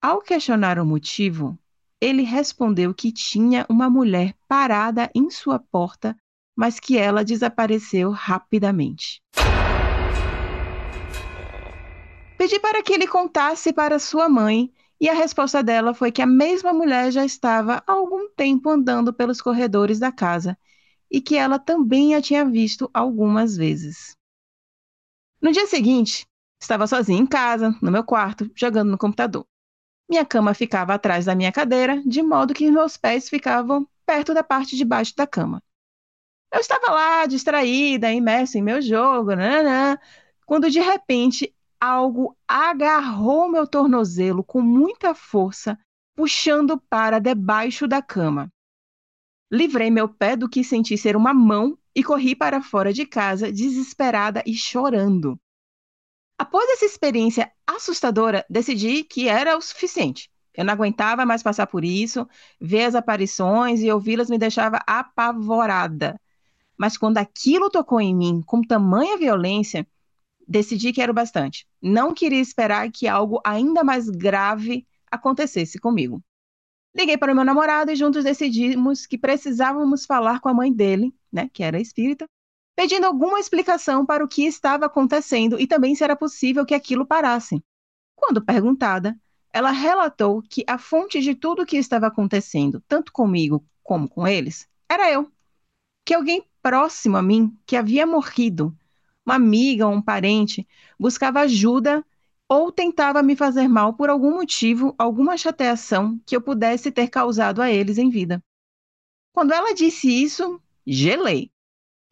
Ao 0.00 0.22
questionar 0.22 0.78
o 0.78 0.86
motivo, 0.86 1.58
ele 2.04 2.22
respondeu 2.22 2.92
que 2.92 3.10
tinha 3.10 3.64
uma 3.66 3.88
mulher 3.88 4.34
parada 4.46 5.10
em 5.14 5.30
sua 5.30 5.58
porta, 5.58 6.14
mas 6.54 6.78
que 6.78 6.98
ela 6.98 7.24
desapareceu 7.24 8.10
rapidamente. 8.10 9.22
Pedi 12.36 12.60
para 12.60 12.82
que 12.82 12.92
ele 12.92 13.06
contasse 13.06 13.72
para 13.72 13.98
sua 13.98 14.28
mãe 14.28 14.70
e 15.00 15.08
a 15.08 15.14
resposta 15.14 15.62
dela 15.62 15.94
foi 15.94 16.12
que 16.12 16.20
a 16.20 16.26
mesma 16.26 16.74
mulher 16.74 17.10
já 17.10 17.24
estava 17.24 17.82
há 17.86 17.92
algum 17.92 18.28
tempo 18.28 18.68
andando 18.68 19.10
pelos 19.10 19.40
corredores 19.40 19.98
da 19.98 20.12
casa 20.12 20.58
e 21.10 21.22
que 21.22 21.36
ela 21.36 21.58
também 21.58 22.14
a 22.14 22.20
tinha 22.20 22.44
visto 22.44 22.90
algumas 22.92 23.56
vezes. 23.56 24.14
No 25.40 25.50
dia 25.50 25.66
seguinte, 25.66 26.26
estava 26.60 26.86
sozinha 26.86 27.18
em 27.18 27.26
casa, 27.26 27.74
no 27.80 27.90
meu 27.90 28.04
quarto, 28.04 28.50
jogando 28.54 28.90
no 28.90 28.98
computador. 28.98 29.46
Minha 30.08 30.24
cama 30.24 30.54
ficava 30.54 30.94
atrás 30.94 31.24
da 31.24 31.34
minha 31.34 31.50
cadeira, 31.50 32.02
de 32.04 32.22
modo 32.22 32.54
que 32.54 32.70
meus 32.70 32.96
pés 32.96 33.28
ficavam 33.28 33.88
perto 34.04 34.34
da 34.34 34.42
parte 34.42 34.76
de 34.76 34.84
baixo 34.84 35.14
da 35.16 35.26
cama. 35.26 35.62
Eu 36.52 36.60
estava 36.60 36.92
lá, 36.92 37.26
distraída, 37.26 38.12
imersa 38.12 38.58
em 38.58 38.62
meu 38.62 38.80
jogo, 38.80 39.30
quando 40.46 40.70
de 40.70 40.78
repente 40.78 41.52
algo 41.80 42.36
agarrou 42.46 43.48
meu 43.48 43.66
tornozelo 43.66 44.44
com 44.44 44.60
muita 44.60 45.14
força, 45.14 45.78
puxando 46.14 46.80
para 46.88 47.18
debaixo 47.18 47.88
da 47.88 48.00
cama. 48.00 48.48
Livrei 49.50 49.90
meu 49.90 50.08
pé 50.08 50.36
do 50.36 50.48
que 50.48 50.62
senti 50.62 50.96
ser 50.96 51.16
uma 51.16 51.34
mão 51.34 51.76
e 51.94 52.02
corri 52.02 52.34
para 52.36 52.62
fora 52.62 52.92
de 52.92 53.04
casa, 53.06 53.52
desesperada 53.52 54.42
e 54.46 54.54
chorando. 54.54 55.38
Após 56.38 56.68
essa 56.70 56.84
experiência 56.84 57.50
assustadora, 57.66 58.44
decidi 58.50 59.04
que 59.04 59.28
era 59.28 59.56
o 59.56 59.60
suficiente. 59.60 60.30
Eu 60.54 60.64
não 60.64 60.72
aguentava 60.72 61.24
mais 61.26 61.42
passar 61.42 61.66
por 61.66 61.84
isso, 61.84 62.28
ver 62.60 62.84
as 62.84 62.94
aparições 62.94 63.80
e 63.80 63.90
ouvi-las 63.90 64.30
me 64.30 64.38
deixava 64.38 64.80
apavorada. 64.86 66.20
Mas 66.76 66.96
quando 66.96 67.18
aquilo 67.18 67.70
tocou 67.70 68.00
em 68.00 68.14
mim 68.14 68.42
com 68.44 68.62
tamanha 68.62 69.16
violência, 69.16 69.86
decidi 70.46 70.92
que 70.92 71.00
era 71.00 71.10
o 71.10 71.14
bastante. 71.14 71.66
Não 71.80 72.12
queria 72.12 72.40
esperar 72.40 72.90
que 72.90 73.08
algo 73.08 73.40
ainda 73.44 73.82
mais 73.82 74.08
grave 74.08 74.86
acontecesse 75.10 75.78
comigo. 75.78 76.22
Liguei 76.96 77.18
para 77.18 77.32
o 77.32 77.34
meu 77.34 77.44
namorado 77.44 77.90
e 77.90 77.96
juntos 77.96 78.22
decidimos 78.24 79.06
que 79.06 79.18
precisávamos 79.18 80.04
falar 80.06 80.40
com 80.40 80.48
a 80.48 80.54
mãe 80.54 80.72
dele, 80.72 81.12
né, 81.32 81.48
que 81.52 81.62
era 81.62 81.80
espírita, 81.80 82.28
pedindo 82.76 83.06
alguma 83.06 83.38
explicação 83.38 84.04
para 84.04 84.24
o 84.24 84.28
que 84.28 84.44
estava 84.44 84.86
acontecendo 84.86 85.60
e 85.60 85.66
também 85.66 85.94
se 85.94 86.02
era 86.02 86.16
possível 86.16 86.66
que 86.66 86.74
aquilo 86.74 87.06
parasse. 87.06 87.62
Quando 88.16 88.44
perguntada, 88.44 89.16
ela 89.52 89.70
relatou 89.70 90.42
que 90.42 90.64
a 90.66 90.78
fonte 90.78 91.20
de 91.20 91.34
tudo 91.34 91.62
o 91.62 91.66
que 91.66 91.76
estava 91.76 92.08
acontecendo, 92.08 92.82
tanto 92.88 93.12
comigo 93.12 93.64
como 93.82 94.08
com 94.08 94.26
eles, 94.26 94.68
era 94.88 95.10
eu. 95.12 95.30
Que 96.04 96.14
alguém 96.14 96.44
próximo 96.60 97.16
a 97.16 97.22
mim, 97.22 97.56
que 97.64 97.76
havia 97.76 98.06
morrido, 98.06 98.76
uma 99.24 99.36
amiga 99.36 99.86
ou 99.86 99.94
um 99.94 100.02
parente, 100.02 100.66
buscava 100.98 101.40
ajuda 101.40 102.04
ou 102.48 102.72
tentava 102.72 103.22
me 103.22 103.36
fazer 103.36 103.68
mal 103.68 103.94
por 103.94 104.10
algum 104.10 104.34
motivo, 104.34 104.94
alguma 104.98 105.36
chateação 105.36 106.20
que 106.26 106.36
eu 106.36 106.40
pudesse 106.40 106.90
ter 106.90 107.08
causado 107.08 107.62
a 107.62 107.70
eles 107.70 107.96
em 107.96 108.10
vida. 108.10 108.42
Quando 109.32 109.52
ela 109.52 109.74
disse 109.74 110.08
isso, 110.08 110.60
gelei. 110.86 111.53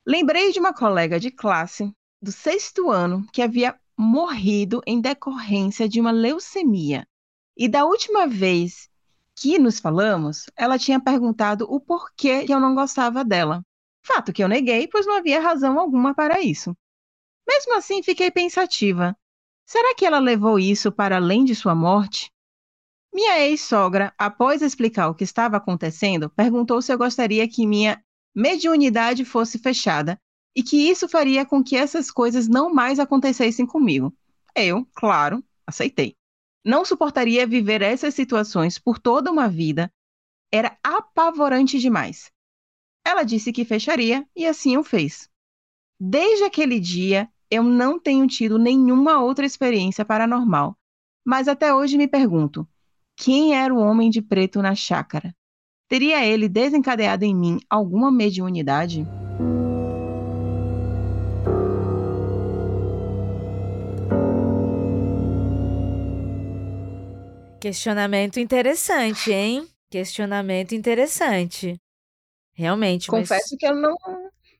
Lembrei 0.06 0.50
de 0.50 0.58
uma 0.58 0.74
colega 0.74 1.20
de 1.20 1.30
classe 1.30 1.94
do 2.20 2.32
sexto 2.32 2.90
ano 2.90 3.24
que 3.32 3.40
havia 3.40 3.78
morrido 3.96 4.82
em 4.84 5.00
decorrência 5.00 5.88
de 5.88 6.00
uma 6.00 6.10
leucemia. 6.10 7.06
E 7.56 7.68
da 7.68 7.84
última 7.84 8.26
vez 8.26 8.88
que 9.36 9.58
nos 9.58 9.78
falamos, 9.78 10.46
ela 10.56 10.78
tinha 10.78 11.00
perguntado 11.00 11.66
o 11.68 11.80
porquê 11.80 12.44
que 12.44 12.52
eu 12.52 12.58
não 12.58 12.74
gostava 12.74 13.24
dela. 13.24 13.62
Fato 14.04 14.32
que 14.32 14.42
eu 14.42 14.48
neguei, 14.48 14.88
pois 14.88 15.06
não 15.06 15.16
havia 15.16 15.40
razão 15.40 15.78
alguma 15.78 16.12
para 16.14 16.40
isso. 16.40 16.76
Mesmo 17.46 17.76
assim, 17.76 18.02
fiquei 18.02 18.30
pensativa. 18.30 19.16
Será 19.64 19.94
que 19.94 20.04
ela 20.04 20.18
levou 20.18 20.58
isso 20.58 20.90
para 20.90 21.16
além 21.16 21.44
de 21.44 21.54
sua 21.54 21.74
morte? 21.74 22.30
Minha 23.14 23.38
ex-sogra, 23.40 24.12
após 24.18 24.62
explicar 24.62 25.08
o 25.08 25.14
que 25.14 25.22
estava 25.24 25.58
acontecendo, 25.58 26.28
perguntou 26.30 26.82
se 26.82 26.92
eu 26.92 26.98
gostaria 26.98 27.48
que 27.48 27.66
minha 27.66 28.02
mediunidade 28.34 29.24
fosse 29.24 29.58
fechada 29.58 30.20
e 30.54 30.62
que 30.62 30.88
isso 30.88 31.08
faria 31.08 31.44
com 31.44 31.62
que 31.62 31.76
essas 31.76 32.10
coisas 32.10 32.48
não 32.48 32.72
mais 32.72 32.98
acontecessem 32.98 33.66
comigo. 33.66 34.14
Eu, 34.54 34.86
claro, 34.94 35.42
aceitei. 35.66 36.14
Não 36.64 36.84
suportaria 36.84 37.46
viver 37.46 37.82
essas 37.82 38.14
situações 38.14 38.78
por 38.78 38.98
toda 38.98 39.30
uma 39.30 39.48
vida. 39.48 39.92
Era 40.52 40.76
apavorante 40.82 41.78
demais. 41.78 42.30
Ela 43.04 43.24
disse 43.24 43.52
que 43.52 43.64
fecharia 43.64 44.26
e 44.36 44.46
assim 44.46 44.76
o 44.76 44.84
fez. 44.84 45.28
Desde 45.98 46.44
aquele 46.44 46.78
dia, 46.78 47.28
eu 47.50 47.62
não 47.62 47.98
tenho 47.98 48.26
tido 48.26 48.58
nenhuma 48.58 49.20
outra 49.20 49.44
experiência 49.44 50.04
paranormal, 50.04 50.76
mas 51.24 51.48
até 51.48 51.74
hoje 51.74 51.98
me 51.98 52.06
pergunto: 52.06 52.68
quem 53.16 53.54
era 53.54 53.74
o 53.74 53.78
homem 53.78 54.10
de 54.10 54.22
preto 54.22 54.62
na 54.62 54.74
chácara? 54.74 55.34
Teria 55.92 56.24
ele 56.24 56.48
desencadeado 56.48 57.22
em 57.22 57.36
mim 57.36 57.60
alguma 57.68 58.10
mediunidade? 58.10 59.06
Questionamento 67.60 68.40
interessante, 68.40 69.30
hein? 69.32 69.68
Questionamento 69.90 70.74
interessante. 70.74 71.78
Realmente. 72.54 73.08
Confesso 73.08 73.48
mas... 73.50 73.58
que 73.58 73.66
eu 73.66 73.74
não, 73.74 73.94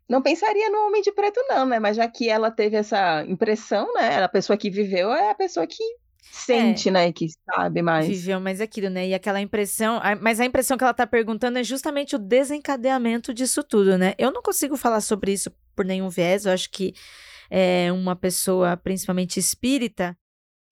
não 0.07 0.21
pensaria 0.21 0.69
no 0.69 0.87
Homem 0.87 1.01
de 1.01 1.13
Preto, 1.13 1.43
não, 1.49 1.65
né? 1.65 1.81
Mas 1.81 1.97
já 1.97 2.07
que 2.07 2.29
ela 2.29 2.51
teve 2.51 2.77
essa 2.77 3.25
impressão, 3.25 3.91
né? 3.95 4.23
A 4.23 4.29
pessoa 4.29 4.59
que 4.59 4.69
viveu 4.69 5.11
é 5.11 5.31
a 5.31 5.35
pessoa 5.35 5.67
que 5.67 5.83
sente, 6.23 6.89
é, 6.89 6.93
né? 6.93 7.13
Que 7.13 7.29
sabe 7.29 7.83
mais. 7.83 8.07
Viveu 8.07 8.41
mais 8.41 8.61
aquilo, 8.61 8.89
né? 8.89 9.09
E 9.09 9.15
aquela 9.15 9.41
impressão. 9.41 10.01
Mas 10.21 10.41
a 10.41 10.45
impressão 10.45 10.79
que 10.79 10.85
ela 10.85 10.95
tá 10.95 11.07
perguntando 11.07 11.59
é 11.59 11.65
justamente 11.65 12.17
o 12.17 12.19
desencadeamento 12.19 13.35
disso 13.35 13.63
tudo, 13.63 13.99
né? 13.99 14.15
Eu 14.17 14.33
não 14.33 14.43
consigo 14.43 14.77
falar 14.77 15.01
sobre 15.01 15.33
isso 15.33 15.51
por 15.75 15.85
nenhum 15.85 16.09
viés. 16.09 16.47
Eu 16.47 16.53
acho 16.53 16.71
que 16.71 16.95
é 17.51 17.93
uma 17.93 18.17
pessoa, 18.17 18.77
principalmente 18.77 19.39
espírita, 19.39 20.17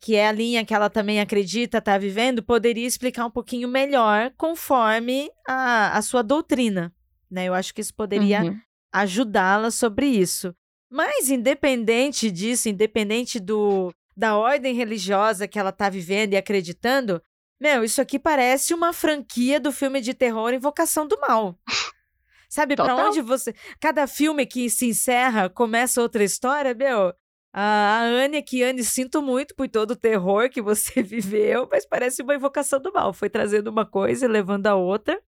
que 0.01 0.17
é 0.17 0.27
a 0.27 0.33
linha 0.33 0.65
que 0.65 0.73
ela 0.73 0.89
também 0.89 1.21
acredita 1.21 1.81
tá 1.81 1.99
vivendo, 1.99 2.43
poderia 2.43 2.87
explicar 2.87 3.27
um 3.27 3.31
pouquinho 3.31 3.69
melhor 3.69 4.33
conforme 4.37 5.31
a, 5.47 5.99
a 5.99 6.01
sua 6.01 6.23
doutrina. 6.23 6.91
Né? 7.31 7.45
Eu 7.45 7.55
acho 7.55 7.75
que 7.75 7.83
isso 7.83 7.95
poderia 7.95 8.43
uhum 8.43 8.59
ajudá-la 8.93 9.71
sobre 9.71 10.07
isso. 10.07 10.55
Mas 10.91 11.31
independente 11.31 12.31
disso, 12.31 12.69
independente 12.69 13.39
do 13.39 13.93
da 14.21 14.37
ordem 14.37 14.75
religiosa 14.75 15.49
que 15.49 15.59
ela 15.59 15.71
está 15.71 15.89
vivendo 15.89 16.35
e 16.35 16.37
acreditando, 16.37 17.23
meu, 17.59 17.83
isso 17.83 18.03
aqui 18.03 18.19
parece 18.19 18.75
uma 18.75 18.93
franquia 18.93 19.59
do 19.59 19.73
filme 19.73 19.99
de 19.99 20.13
terror 20.13 20.53
Invocação 20.53 21.09
do 21.09 21.19
Mal. 21.19 21.59
Sabe 22.47 22.77
para 22.77 22.95
onde 22.97 23.23
você, 23.23 23.55
cada 23.81 24.07
filme 24.07 24.45
que 24.45 24.69
se 24.69 24.87
encerra 24.87 25.49
começa 25.49 26.03
outra 26.03 26.23
história, 26.23 26.75
meu? 26.75 27.15
A, 27.53 27.63
a 27.63 28.03
Anne 28.03 28.43
que 28.43 28.63
Anne, 28.63 28.85
sinto 28.85 29.23
muito 29.23 29.55
por 29.55 29.69
todo 29.69 29.93
o 29.93 29.97
terror 29.97 30.51
que 30.51 30.61
você 30.61 31.01
viveu, 31.03 31.67
mas 31.71 31.87
parece 31.87 32.23
uma 32.23 32.35
invocação 32.35 32.79
do 32.79 32.93
mal. 32.93 33.15
Foi 33.15 33.31
trazendo 33.31 33.69
uma 33.69 33.87
coisa 33.87 34.27
e 34.27 34.29
levando 34.29 34.67
a 34.67 34.75
outra. 34.75 35.19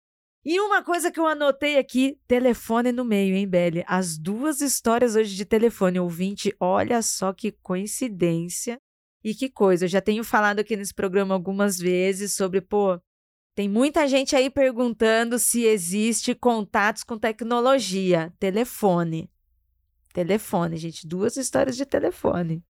E 0.45 0.59
uma 0.59 0.83
coisa 0.83 1.11
que 1.13 1.21
eu 1.21 1.27
anotei 1.27 1.79
aqui, 1.79 2.19
telefone 2.27 2.91
no 2.91 3.05
meio, 3.05 3.37
hein, 3.37 3.47
Belle? 3.47 3.85
As 3.87 4.19
duas 4.19 4.61
histórias 4.61 5.15
hoje 5.15 5.37
de 5.37 5.45
telefone, 5.45 6.01
ouvinte, 6.01 6.53
olha 6.59 7.01
só 7.01 7.33
que 7.33 7.53
coincidência 7.53 8.81
e 9.23 9.35
que 9.35 9.49
coisa. 9.49 9.85
Eu 9.85 9.89
já 9.89 10.01
tenho 10.01 10.25
falado 10.25 10.59
aqui 10.59 10.77
nesse 10.77 10.93
programa 10.93 11.33
algumas 11.33 11.79
vezes 11.79 12.33
sobre, 12.35 12.61
pô, 12.61 13.01
tem 13.55 13.69
muita 13.69 14.09
gente 14.09 14.35
aí 14.35 14.51
perguntando 14.51 15.39
se 15.39 15.65
existe 15.65 16.35
contatos 16.35 17.05
com 17.05 17.17
tecnologia. 17.17 18.33
Telefone. 18.41 19.31
Telefone, 20.13 20.77
gente. 20.77 21.07
Duas 21.07 21.37
histórias 21.37 21.77
de 21.77 21.87
telefone. 21.87 22.65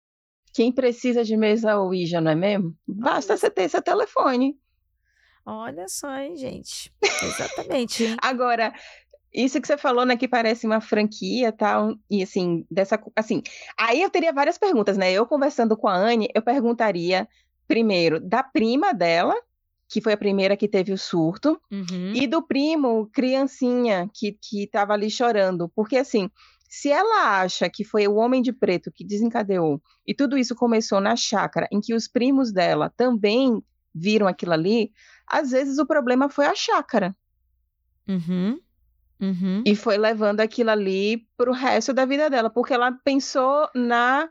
Quem 0.54 0.74
precisa 0.74 1.24
de 1.24 1.38
mesa 1.38 1.80
Ouija, 1.80 2.20
não 2.20 2.32
é 2.32 2.36
mesmo? 2.36 2.76
Basta 2.86 3.38
você 3.38 3.50
ter 3.50 3.64
esse 3.64 3.82
telefone. 3.82 4.60
Olha 5.46 5.88
só, 5.88 6.16
hein, 6.18 6.36
gente. 6.36 6.94
Exatamente. 7.02 8.04
Hein? 8.04 8.18
Agora, 8.22 8.74
isso 9.34 9.62
que 9.62 9.68
você 9.68 9.78
falou, 9.78 10.06
né, 10.06 10.18
que 10.18 10.28
parece 10.28 10.66
uma 10.68 10.82
franquia 10.82 11.52
tal, 11.52 11.96
e 12.10 12.22
assim, 12.22 12.66
dessa, 12.70 13.02
assim, 13.16 13.42
aí 13.78 14.02
eu 14.02 14.10
teria 14.10 14.34
várias 14.34 14.58
perguntas, 14.58 14.98
né? 14.98 15.12
Eu 15.12 15.26
conversando 15.26 15.78
com 15.78 15.88
a 15.88 15.96
Anne, 15.96 16.30
eu 16.36 16.42
perguntaria 16.42 17.28
primeiro 17.68 18.20
da 18.20 18.44
prima 18.44 18.94
dela, 18.94 19.34
que 19.88 20.02
foi 20.02 20.14
a 20.14 20.18
primeira 20.18 20.58
que 20.58 20.68
teve 20.68 20.92
o 20.92 20.98
surto, 20.98 21.60
uhum. 21.72 22.14
e 22.14 22.28
do 22.28 22.42
primo, 22.42 23.10
criancinha, 23.12 24.10
que, 24.14 24.38
que 24.42 24.68
tava 24.68 24.94
ali 24.94 25.10
chorando, 25.10 25.70
porque 25.76 25.98
assim, 25.98 26.30
se 26.70 26.90
ela 26.90 27.42
acha 27.42 27.70
que 27.70 27.84
foi 27.84 28.08
o 28.08 28.16
homem 28.16 28.42
de 28.42 28.54
preto 28.54 28.92
que 28.94 29.06
desencadeou, 29.06 29.82
e 30.08 30.14
tudo 30.14 30.38
isso 30.38 30.56
começou 30.56 31.02
na 31.02 31.16
chácara, 31.16 31.68
em 31.72 31.82
que 31.82 31.94
os 31.94 32.08
primos 32.08 32.52
dela 32.54 32.90
também 32.96 33.62
viram 33.94 34.28
aquilo 34.28 34.54
ali, 34.54 34.92
às 35.32 35.52
vezes 35.52 35.78
o 35.78 35.86
problema 35.86 36.30
foi 36.30 36.46
a 36.46 36.56
chácara. 36.56 37.16
Uhum. 38.08 38.60
Uhum. 39.20 39.64
E 39.66 39.76
foi 39.76 39.98
levando 39.98 40.40
aquilo 40.42 40.72
ali 40.72 41.28
pro 41.38 41.52
resto 41.52 41.94
da 41.94 42.06
vida 42.06 42.30
dela, 42.30 42.50
porque 42.50 42.74
ela 42.74 42.92
pensou 42.92 43.70
na 43.74 44.28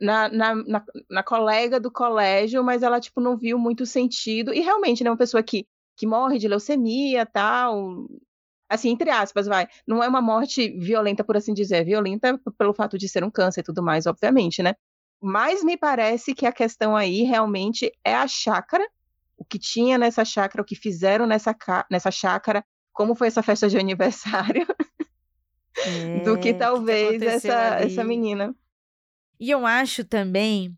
na, 0.00 0.28
na, 0.30 0.54
na, 0.54 0.84
na, 1.10 1.22
colega 1.22 1.78
do 1.78 1.90
colégio, 1.90 2.64
mas 2.64 2.82
ela, 2.82 2.98
tipo, 2.98 3.20
não 3.20 3.36
viu 3.36 3.58
muito 3.58 3.84
sentido. 3.84 4.52
E 4.54 4.60
realmente, 4.60 5.04
né, 5.04 5.10
uma 5.10 5.18
pessoa 5.18 5.42
que, 5.42 5.66
que 5.96 6.06
morre 6.06 6.38
de 6.38 6.48
leucemia, 6.48 7.26
tal, 7.26 8.06
assim, 8.68 8.88
entre 8.90 9.10
aspas, 9.10 9.46
vai, 9.46 9.68
não 9.86 10.02
é 10.02 10.08
uma 10.08 10.22
morte 10.22 10.70
violenta, 10.78 11.22
por 11.22 11.36
assim 11.36 11.52
dizer, 11.52 11.76
é 11.76 11.84
violenta 11.84 12.40
pelo 12.56 12.72
fato 12.72 12.96
de 12.96 13.06
ser 13.06 13.22
um 13.22 13.30
câncer 13.30 13.60
e 13.60 13.64
tudo 13.64 13.82
mais, 13.82 14.06
obviamente, 14.06 14.62
né? 14.62 14.74
Mas 15.20 15.62
me 15.62 15.76
parece 15.76 16.34
que 16.34 16.46
a 16.46 16.52
questão 16.52 16.96
aí 16.96 17.22
realmente 17.22 17.92
é 18.02 18.14
a 18.14 18.26
chácara, 18.26 18.84
o 19.42 19.44
que 19.44 19.58
tinha 19.58 19.98
nessa 19.98 20.24
chácara, 20.24 20.62
o 20.62 20.64
que 20.64 20.76
fizeram 20.76 21.26
nessa, 21.26 21.54
nessa 21.90 22.10
chácara, 22.10 22.64
como 22.92 23.14
foi 23.14 23.26
essa 23.26 23.42
festa 23.42 23.68
de 23.68 23.76
aniversário, 23.78 24.64
é, 25.84 26.20
do 26.20 26.38
que 26.38 26.54
talvez 26.54 27.20
que 27.20 27.28
essa, 27.28 27.76
essa 27.80 28.04
menina. 28.04 28.54
E 29.40 29.50
eu 29.50 29.66
acho 29.66 30.04
também 30.04 30.76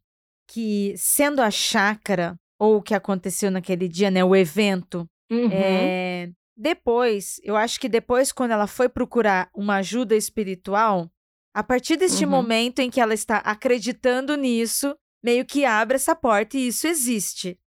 que, 0.49 0.95
sendo 0.97 1.41
a 1.43 1.51
chácara, 1.51 2.37
ou 2.59 2.77
o 2.77 2.83
que 2.83 2.95
aconteceu 2.95 3.51
naquele 3.51 3.89
dia, 3.89 4.11
né, 4.11 4.25
o 4.25 4.35
evento, 4.35 5.07
Uhum. 5.31 5.49
é, 5.51 6.31
depois, 6.57 7.41
eu 7.43 7.57
acho 7.57 7.81
que 7.81 7.89
depois, 7.89 8.31
quando 8.31 8.53
ela 8.53 8.67
foi 8.67 8.89
procurar 8.89 9.49
uma 9.55 9.77
ajuda 9.77 10.15
espiritual, 10.15 11.11
a 11.55 11.63
partir 11.63 11.97
deste 11.97 12.25
Uhum. 12.25 12.31
momento 12.31 12.79
em 12.81 12.91
que 12.91 13.01
ela 13.01 13.15
está 13.15 13.39
acreditando 13.39 14.37
nisso, 14.37 14.95
meio 15.23 15.45
que 15.47 15.65
abre 15.65 15.97
essa 15.97 16.15
porta 16.15 16.57
e 16.59 16.69
isso 16.69 16.87
existe. 16.87 17.59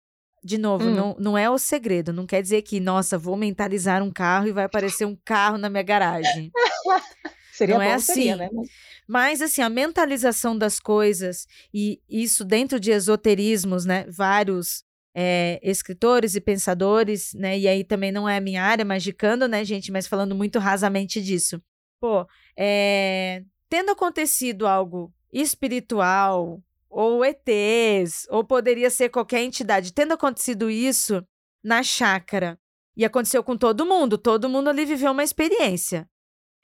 De 0.47 0.57
novo, 0.57 0.85
Hum. 0.85 0.93
não, 0.95 1.15
não 1.19 1.37
é 1.37 1.49
o 1.49 1.57
segredo. 1.57 2.13
Não 2.13 2.25
quer 2.25 2.41
dizer 2.41 2.61
que, 2.61 2.79
nossa, 2.79 3.17
vou 3.17 3.35
mentalizar 3.35 4.01
um 4.01 4.09
carro 4.09 4.47
e 4.47 4.53
vai 4.53 4.63
aparecer 4.63 5.03
um 5.05 5.13
carro 5.25 5.57
na 5.57 5.69
minha 5.69 5.83
garagem. 5.83 6.49
Seria 7.51 7.75
não 7.77 7.83
bom, 7.83 7.91
é 7.91 7.99
seria, 7.99 8.33
assim. 8.35 8.43
né? 8.43 8.49
Mas- 8.53 8.69
Mas, 9.09 9.41
assim, 9.41 9.61
a 9.61 9.69
mentalização 9.69 10.57
das 10.57 10.79
coisas, 10.79 11.47
e 11.73 11.99
isso 12.09 12.45
dentro 12.45 12.79
de 12.79 12.91
esoterismos, 12.91 13.83
né? 13.83 14.05
Vários 14.09 14.83
é, 15.15 15.59
escritores 15.63 16.35
e 16.35 16.39
pensadores, 16.41 17.33
né? 17.33 17.57
E 17.57 17.67
aí 17.67 17.83
também 17.83 18.11
não 18.11 18.29
é 18.29 18.37
a 18.37 18.41
minha 18.41 18.63
área, 18.63 18.85
magicando, 18.85 19.47
né, 19.47 19.65
gente? 19.65 19.91
Mas 19.91 20.07
falando 20.07 20.33
muito 20.35 20.59
rasamente 20.59 21.21
disso. 21.21 21.59
Pô, 21.99 22.25
é, 22.57 23.43
tendo 23.67 23.91
acontecido 23.91 24.67
algo 24.67 25.11
espiritual, 25.33 26.61
ou 26.89 27.23
ETs, 27.23 28.27
ou 28.29 28.43
poderia 28.43 28.89
ser 28.89 29.09
qualquer 29.09 29.41
entidade, 29.41 29.93
tendo 29.93 30.13
acontecido 30.13 30.69
isso 30.69 31.23
na 31.63 31.83
chácara, 31.83 32.59
e 32.95 33.05
aconteceu 33.05 33.43
com 33.43 33.55
todo 33.57 33.85
mundo, 33.85 34.17
todo 34.17 34.49
mundo 34.49 34.69
ali 34.69 34.85
viveu 34.85 35.11
uma 35.11 35.23
experiência. 35.23 36.09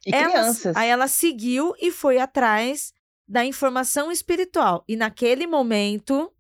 E 0.05 0.13
Ela- 0.13 0.29
crianças. 0.31 0.75
Aí 0.75 0.89
ela 0.89 1.07
seguiu 1.07 1.73
e 1.79 1.91
foi 1.91 2.17
atrás 2.17 2.91
da 3.27 3.45
informação 3.45 4.11
espiritual. 4.11 4.83
E 4.87 4.95
naquele 4.95 5.47
momento, 5.47 6.31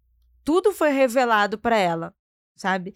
tudo 0.43 0.73
foi 0.73 0.89
revelado 0.91 1.57
para 1.57 1.77
ela, 1.77 2.13
sabe? 2.55 2.93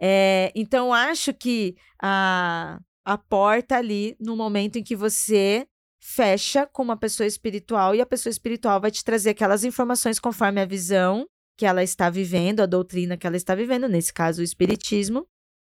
É, 0.00 0.52
então, 0.54 0.92
acho 0.94 1.34
que 1.34 1.76
a, 2.00 2.78
a 3.04 3.18
porta 3.18 3.76
ali, 3.76 4.16
no 4.20 4.36
momento 4.36 4.78
em 4.78 4.82
que 4.82 4.94
você 4.96 5.66
fecha 6.00 6.66
com 6.66 6.82
uma 6.82 6.96
pessoa 6.96 7.26
espiritual 7.26 7.94
e 7.94 8.00
a 8.00 8.06
pessoa 8.06 8.30
espiritual 8.30 8.80
vai 8.80 8.90
te 8.90 9.04
trazer 9.04 9.30
aquelas 9.30 9.64
informações 9.64 10.18
conforme 10.18 10.60
a 10.60 10.64
visão 10.66 11.26
que 11.56 11.66
ela 11.66 11.82
está 11.82 12.08
vivendo, 12.08 12.60
a 12.60 12.66
doutrina 12.66 13.16
que 13.16 13.26
ela 13.26 13.36
está 13.36 13.54
vivendo, 13.54 13.88
nesse 13.88 14.12
caso, 14.12 14.40
o 14.40 14.44
espiritismo. 14.44 15.26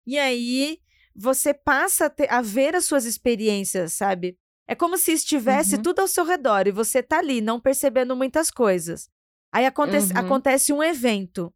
E 0.07 0.19
aí 0.19 0.79
você 1.15 1.55
passa 1.55 2.07
a, 2.07 2.11
ter- 2.11 2.31
a 2.33 2.43
ver 2.43 2.75
as 2.75 2.85
suas 2.85 3.05
experiências, 3.05 3.93
sabe? 3.93 4.37
É 4.67 4.75
como 4.75 4.99
se 4.99 5.13
estivesse 5.13 5.77
Uhum. 5.77 5.83
tudo 5.83 6.01
ao 6.01 6.09
seu 6.09 6.25
redor 6.25 6.67
e 6.67 6.73
você 6.73 7.03
tá 7.03 7.19
ali, 7.19 7.41
não 7.41 7.61
percebendo 7.61 8.15
muitas 8.17 8.51
coisas. 8.51 9.09
Aí 9.53 9.65
acontece, 9.67 10.13
Uhum. 10.13 10.19
acontece 10.21 10.73
um 10.73 10.83
evento. 10.83 11.53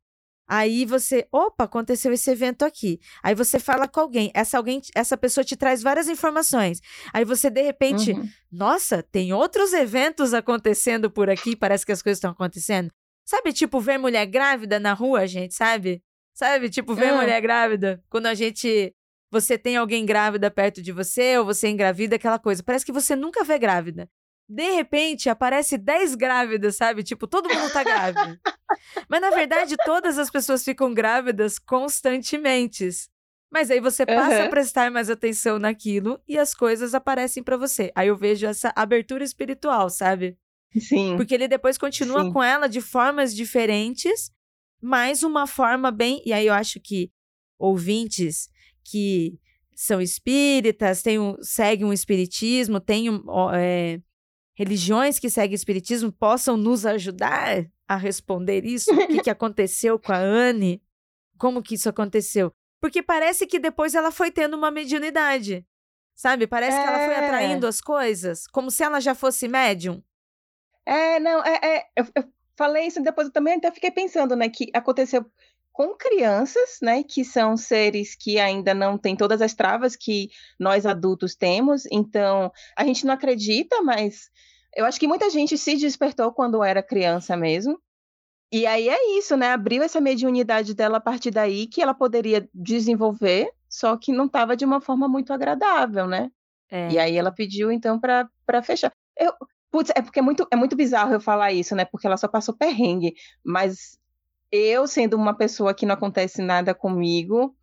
Aí 0.48 0.85
você, 0.85 1.26
opa, 1.33 1.64
aconteceu 1.64 2.12
esse 2.12 2.31
evento 2.31 2.64
aqui. 2.64 3.00
Aí 3.22 3.35
você 3.35 3.59
fala 3.59 3.88
com 3.88 4.00
alguém, 4.00 4.31
essa 4.35 4.59
alguém, 4.59 4.81
essa 4.94 5.16
pessoa 5.16 5.44
te 5.44 5.57
traz 5.57 5.83
várias 5.83 6.09
informações. 6.09 6.81
Aí 7.12 7.24
você 7.24 7.48
de 7.48 7.62
repente, 7.62 8.12
Uhum. 8.12 8.28
nossa, 8.50 9.02
tem 9.02 9.33
outros 9.33 9.72
eventos 9.72 10.35
acontecendo 10.35 11.11
por 11.11 11.31
aqui, 11.31 11.57
parece 11.57 11.87
que 11.87 11.92
as 11.92 12.02
coisas 12.02 12.18
estão 12.18 12.33
acontecendo. 12.33 12.90
Sabe, 13.24 13.52
tipo, 13.52 13.81
ver 13.81 13.98
mulher 13.98 14.26
grávida 14.26 14.78
na 14.81 14.92
rua, 14.92 15.26
gente, 15.26 15.55
sabe? 15.55 16.02
Sabe, 16.35 16.68
tipo, 16.68 16.94
ver 16.94 17.11
Ah. 17.11 17.16
mulher 17.16 17.40
grávida. 17.40 18.02
Quando 18.11 18.26
a 18.26 18.35
gente. 18.35 18.94
Você 19.31 19.57
tem 19.57 19.78
alguém 19.78 20.05
grávida 20.05 20.50
perto 20.50 20.83
de 20.83 20.92
você, 20.92 21.38
ou 21.38 21.44
você 21.46 21.66
engravida, 21.68 22.16
aquela 22.16 22.38
coisa. 22.38 22.62
Parece 22.62 22.85
que 22.85 22.92
você 22.92 23.16
nunca 23.16 23.42
vê 23.42 23.59
grávida. 23.59 24.07
De 24.52 24.70
repente, 24.72 25.30
aparece 25.30 25.78
10 25.78 26.14
grávidas, 26.14 26.76
sabe? 26.76 27.02
Tipo, 27.02 27.26
todo 27.26 27.48
mundo 27.48 27.72
tá 27.72 27.82
grávida. 27.82 28.38
Mas, 29.08 29.20
na 29.20 29.30
verdade, 29.30 29.76
todas 29.84 30.18
as 30.18 30.30
pessoas 30.30 30.62
ficam 30.62 30.92
grávidas 30.92 31.58
constantemente. 31.58 32.86
Mas 33.50 33.70
aí 33.70 33.80
você 33.80 34.04
passa 34.04 34.36
a 34.36 34.40
Aham. 34.42 34.50
prestar 34.50 34.90
mais 34.90 35.08
atenção 35.08 35.58
naquilo 35.58 36.20
e 36.28 36.38
as 36.38 36.54
coisas 36.54 36.94
aparecem 36.94 37.42
pra 37.42 37.56
você. 37.56 37.90
Aí 37.94 38.08
eu 38.08 38.16
vejo 38.16 38.46
essa 38.46 38.72
abertura 38.76 39.24
espiritual, 39.24 39.88
sabe? 39.88 40.36
Sim. 40.78 41.16
Porque 41.16 41.34
ele 41.34 41.48
depois 41.48 41.78
continua 41.78 42.24
Sim. 42.24 42.32
com 42.32 42.42
ela 42.42 42.66
de 42.68 42.80
formas 42.82 43.34
diferentes, 43.34 44.30
mas 44.82 45.22
uma 45.22 45.46
forma 45.46 45.90
bem. 45.90 46.22
E 46.26 46.32
aí 46.32 46.46
eu 46.46 46.54
acho 46.54 46.78
que 46.78 47.10
ouvintes 47.58 48.50
que 48.84 49.38
são 49.74 50.00
espíritas, 50.00 51.02
tem 51.02 51.18
um, 51.18 51.36
seguem 51.40 51.86
um 51.86 51.92
espiritismo, 51.92 52.80
tem 52.80 53.08
um, 53.10 53.22
é, 53.54 54.00
religiões 54.62 55.18
que 55.18 55.29
seguem 55.29 55.55
espiritismo, 55.55 56.12
possam 56.12 56.57
nos 56.57 56.87
ajudar 56.87 57.66
a 57.88 57.96
responder 57.96 58.64
isso. 58.64 58.92
O 58.92 59.07
que, 59.09 59.22
que 59.22 59.31
aconteceu 59.31 59.98
com 59.98 60.12
a 60.12 60.18
Anne? 60.18 60.81
Como 61.37 61.62
que 61.62 61.75
isso 61.75 61.88
aconteceu? 61.88 62.53
Porque 62.81 63.03
parece 63.03 63.46
que 63.46 63.59
depois 63.59 63.94
ela 63.94 64.12
foi 64.12 64.31
tendo 64.31 64.57
uma 64.57 64.70
mediunidade. 64.70 65.66
Sabe? 66.14 66.46
Parece 66.46 66.81
que 66.81 66.87
ela 66.87 67.05
foi 67.05 67.14
É. 67.14 67.25
atraindo 67.27 67.66
as 67.66 67.81
coisas, 67.81 68.46
como 68.46 68.70
se 68.70 68.85
ela 68.85 69.01
já 69.01 69.14
fosse 69.14 69.48
médium. 69.48 70.01
É, 70.87 71.18
não, 71.18 71.42
é, 71.44 71.59
é, 71.62 71.85
eu, 71.96 72.07
eu 72.14 72.25
falei 72.57 72.87
isso 72.87 73.03
depois 73.03 73.29
eu 73.29 73.33
também 73.33 73.55
até 73.55 73.70
fiquei 73.70 73.90
pensando, 73.90 74.37
né, 74.37 74.48
que 74.48 74.70
aconteceu 74.75 75.25
com 75.72 75.96
crianças, 75.96 76.79
né, 76.83 77.03
que 77.03 77.25
são 77.25 77.57
seres 77.57 78.14
que 78.14 78.38
ainda 78.38 78.75
não 78.75 78.98
têm 78.98 79.16
todas 79.16 79.40
as 79.40 79.55
travas 79.55 79.96
que 79.96 80.29
nós 80.59 80.85
adultos 80.85 81.35
temos, 81.35 81.87
então 81.90 82.53
a 82.77 82.85
gente 82.85 83.07
não 83.07 83.14
acredita, 83.14 83.81
mas 83.83 84.29
eu 84.74 84.85
acho 84.85 84.98
que 84.98 85.06
muita 85.06 85.28
gente 85.30 85.56
se 85.58 85.76
despertou 85.76 86.32
quando 86.32 86.62
era 86.62 86.82
criança 86.82 87.37
mesmo. 87.37 87.80
E 88.50 88.66
aí 88.66 88.88
é 88.88 89.18
isso, 89.18 89.37
né? 89.37 89.52
Abriu 89.52 89.82
essa 89.82 90.00
mediunidade 90.00 90.74
dela 90.74 90.98
a 90.98 91.00
partir 91.00 91.30
daí 91.30 91.66
que 91.66 91.80
ela 91.80 91.94
poderia 91.94 92.48
desenvolver, 92.52 93.50
só 93.68 93.96
que 93.96 94.12
não 94.12 94.26
estava 94.26 94.54
de 94.54 94.64
uma 94.64 94.80
forma 94.80 95.08
muito 95.08 95.32
agradável, 95.32 96.06
né? 96.06 96.30
É. 96.70 96.90
E 96.90 96.98
aí 96.98 97.16
ela 97.16 97.32
pediu, 97.32 97.72
então, 97.72 97.98
para 97.98 98.62
fechar. 98.62 98.92
Eu, 99.18 99.32
putz, 99.70 99.90
é 99.94 100.02
porque 100.02 100.18
é 100.18 100.22
muito, 100.22 100.46
é 100.50 100.56
muito 100.56 100.76
bizarro 100.76 101.14
eu 101.14 101.20
falar 101.20 101.52
isso, 101.52 101.74
né? 101.74 101.87
Porque 101.87 102.06
ela 102.06 102.18
só 102.18 102.28
passou 102.28 102.54
perrengue. 102.54 103.14
Mas 103.42 103.98
eu, 104.50 104.87
sendo 104.87 105.16
uma 105.16 105.35
pessoa 105.35 105.72
que 105.72 105.87
não 105.87 105.94
acontece 105.94 106.42
nada 106.42 106.74
comigo, 106.74 107.56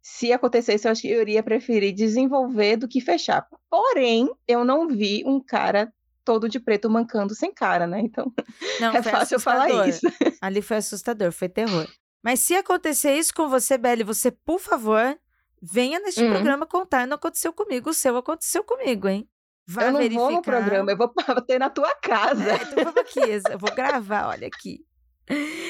se 0.00 0.32
acontecesse, 0.32 0.88
eu 0.88 0.92
acho 0.92 1.02
que 1.02 1.08
eu 1.08 1.20
iria 1.20 1.42
preferir 1.42 1.94
desenvolver 1.94 2.76
do 2.76 2.88
que 2.88 3.00
fechar. 3.00 3.46
Porém, 3.70 4.28
eu 4.48 4.64
não 4.64 4.88
vi 4.88 5.22
um 5.24 5.38
cara 5.38 5.92
todo 6.24 6.48
de 6.48 6.58
preto 6.60 6.88
mancando 6.90 7.34
sem 7.34 7.52
cara, 7.52 7.86
né? 7.86 8.00
Então, 8.00 8.32
Não, 8.80 8.92
é 8.96 9.02
fácil 9.02 9.36
eu 9.36 9.40
falar 9.40 9.66
assustador. 9.66 9.88
isso. 9.88 10.00
Ali 10.40 10.62
foi 10.62 10.76
assustador, 10.78 11.32
foi 11.32 11.48
terror. 11.48 11.86
Mas 12.22 12.40
se 12.40 12.54
acontecer 12.54 13.14
isso 13.16 13.34
com 13.34 13.48
você, 13.48 13.76
Belle, 13.76 14.04
você, 14.04 14.30
por 14.30 14.60
favor, 14.60 15.18
venha 15.60 15.98
neste 16.00 16.22
Hum. 16.22 16.30
programa 16.30 16.66
contar. 16.66 17.06
Não 17.06 17.16
aconteceu 17.16 17.52
comigo, 17.52 17.90
o 17.90 17.94
seu 17.94 18.16
aconteceu 18.16 18.62
comigo, 18.64 19.08
hein? 19.08 19.28
Vá 19.66 19.84
eu 19.84 19.92
não 19.92 19.98
verificar. 20.00 20.22
vou 20.22 20.32
no 20.32 20.42
programa, 20.42 20.90
eu 20.92 20.96
vou 20.96 21.12
bater 21.44 21.58
na 21.58 21.70
tua 21.70 21.94
casa. 21.96 22.50
É, 22.50 22.54
então 22.62 22.84
vamos 22.84 22.96
aqui, 23.00 23.20
eu 23.20 23.58
vou 23.58 23.74
gravar, 23.74 24.28
olha 24.28 24.46
aqui. 24.48 24.80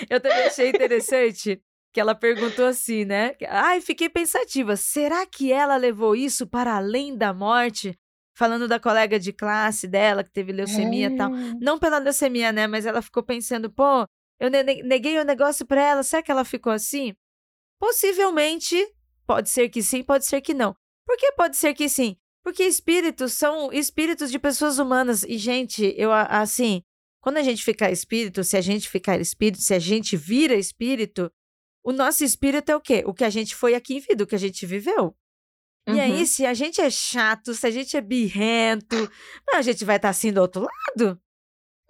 Eu 0.09 0.21
também 0.21 0.45
achei 0.47 0.71
interessante 0.71 1.63
que 1.93 2.01
ela 2.01 2.15
perguntou 2.15 2.65
assim, 2.67 3.05
né? 3.05 3.35
Ai, 3.49 3.81
fiquei 3.83 4.09
pensativa. 4.09 4.77
Será 4.77 5.27
que 5.27 5.53
ela 5.53 5.77
levou 5.77 6.17
isso 6.17 6.47
para 6.47 6.77
além 6.77 7.17
da 7.17 7.35
morte? 7.35 7.95
Falando 8.35 8.67
da 8.67 8.81
colega 8.81 9.19
de 9.21 9.33
classe 9.33 9.87
dela 9.87 10.25
que 10.25 10.31
teve 10.33 10.53
leucemia 10.53 11.09
e 11.09 11.17
tal. 11.17 11.35
É. 11.35 11.55
Não 11.61 11.79
pela 11.79 11.99
leucemia, 11.99 12.51
né? 12.53 12.67
Mas 12.67 12.87
ela 12.87 13.03
ficou 13.03 13.23
pensando, 13.23 13.71
pô, 13.71 14.07
eu 14.41 14.51
ne- 14.51 14.63
ne- 14.63 14.83
neguei 14.83 15.19
o 15.19 15.25
negócio 15.25 15.67
pra 15.67 15.83
ela, 15.83 16.03
será 16.03 16.23
que 16.23 16.31
ela 16.31 16.45
ficou 16.45 16.73
assim? 16.73 17.15
Possivelmente, 17.79 18.77
pode 19.27 19.51
ser 19.51 19.69
que 19.69 19.83
sim, 19.83 20.03
pode 20.03 20.25
ser 20.25 20.41
que 20.41 20.55
não. 20.55 20.75
Por 21.07 21.17
que 21.17 21.33
pode 21.33 21.57
ser 21.57 21.75
que 21.75 21.89
sim? 21.89 22.17
Porque 22.45 22.63
espíritos 22.63 23.33
são 23.35 23.73
espíritos 23.73 24.31
de 24.31 24.39
pessoas 24.39 24.79
humanas. 24.79 25.25
E, 25.25 25.37
gente, 25.37 25.93
eu, 25.97 26.13
assim, 26.13 26.83
quando 27.21 27.37
a 27.39 27.43
gente 27.43 27.63
ficar 27.65 27.91
espírito, 27.91 28.43
se 28.45 28.57
a 28.57 28.61
gente 28.61 28.89
ficar 28.89 29.21
espírito, 29.21 29.61
se 29.63 29.75
a 29.75 29.79
gente 29.79 30.17
vira 30.17 30.55
espírito, 30.55 31.31
o 31.85 31.93
nosso 31.93 32.25
espírito 32.25 32.71
é 32.71 32.77
o 32.77 32.81
quê? 32.81 33.03
O 33.05 33.13
que 33.13 33.25
a 33.25 33.31
gente 33.31 33.55
foi 33.55 33.75
aqui 33.75 33.95
em 33.95 34.01
vida, 34.01 34.25
o 34.25 34.27
que 34.27 34.35
a 34.37 34.39
gente 34.39 34.65
viveu. 34.65 35.15
E 35.89 35.99
aí, 35.99 36.21
Uhum. 36.21 36.27
se 36.27 36.47
a 36.47 36.55
gente 36.55 36.81
é 36.81 36.89
chato, 36.91 37.55
se 37.55 37.67
a 37.67 37.71
gente 37.71 37.97
é 37.97 38.01
birrento, 38.01 39.11
a 39.53 39.63
gente 39.63 39.85
vai 39.85 39.97
estar 39.97 40.11
assim 40.11 40.33
do 40.33 40.41
outro 40.41 40.63
lado, 40.63 41.21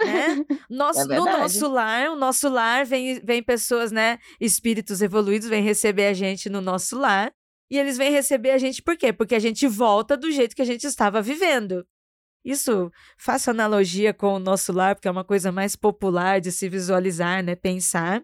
né? 0.02 0.26
Nosso, 0.70 1.00
É 1.00 1.04
no 1.16 1.24
nosso 1.24 1.68
lar, 1.68 2.10
o 2.10 2.16
nosso 2.16 2.48
lar 2.48 2.84
vem, 2.86 3.20
vem 3.22 3.42
pessoas, 3.42 3.92
né? 3.92 4.18
Espíritos 4.40 5.02
evoluídos 5.02 5.48
vêm 5.48 5.62
receber 5.62 6.06
a 6.06 6.14
gente 6.14 6.48
no 6.48 6.60
nosso 6.60 6.98
lar. 6.98 7.32
E 7.70 7.78
eles 7.78 7.96
vêm 7.96 8.10
receber 8.10 8.50
a 8.50 8.58
gente 8.58 8.82
por 8.82 8.96
quê? 8.96 9.12
Porque 9.12 9.34
a 9.34 9.38
gente 9.38 9.66
volta 9.66 10.16
do 10.16 10.30
jeito 10.30 10.54
que 10.56 10.62
a 10.62 10.64
gente 10.66 10.84
estava 10.86 11.22
vivendo. 11.22 11.86
Isso, 12.44 12.90
faço 13.16 13.50
analogia 13.50 14.12
com 14.12 14.34
o 14.34 14.38
nosso 14.38 14.72
lar, 14.72 14.94
porque 14.94 15.06
é 15.06 15.10
uma 15.10 15.24
coisa 15.24 15.52
mais 15.52 15.76
popular 15.76 16.40
de 16.40 16.50
se 16.50 16.68
visualizar, 16.68 17.42
né? 17.42 17.54
Pensar. 17.54 18.22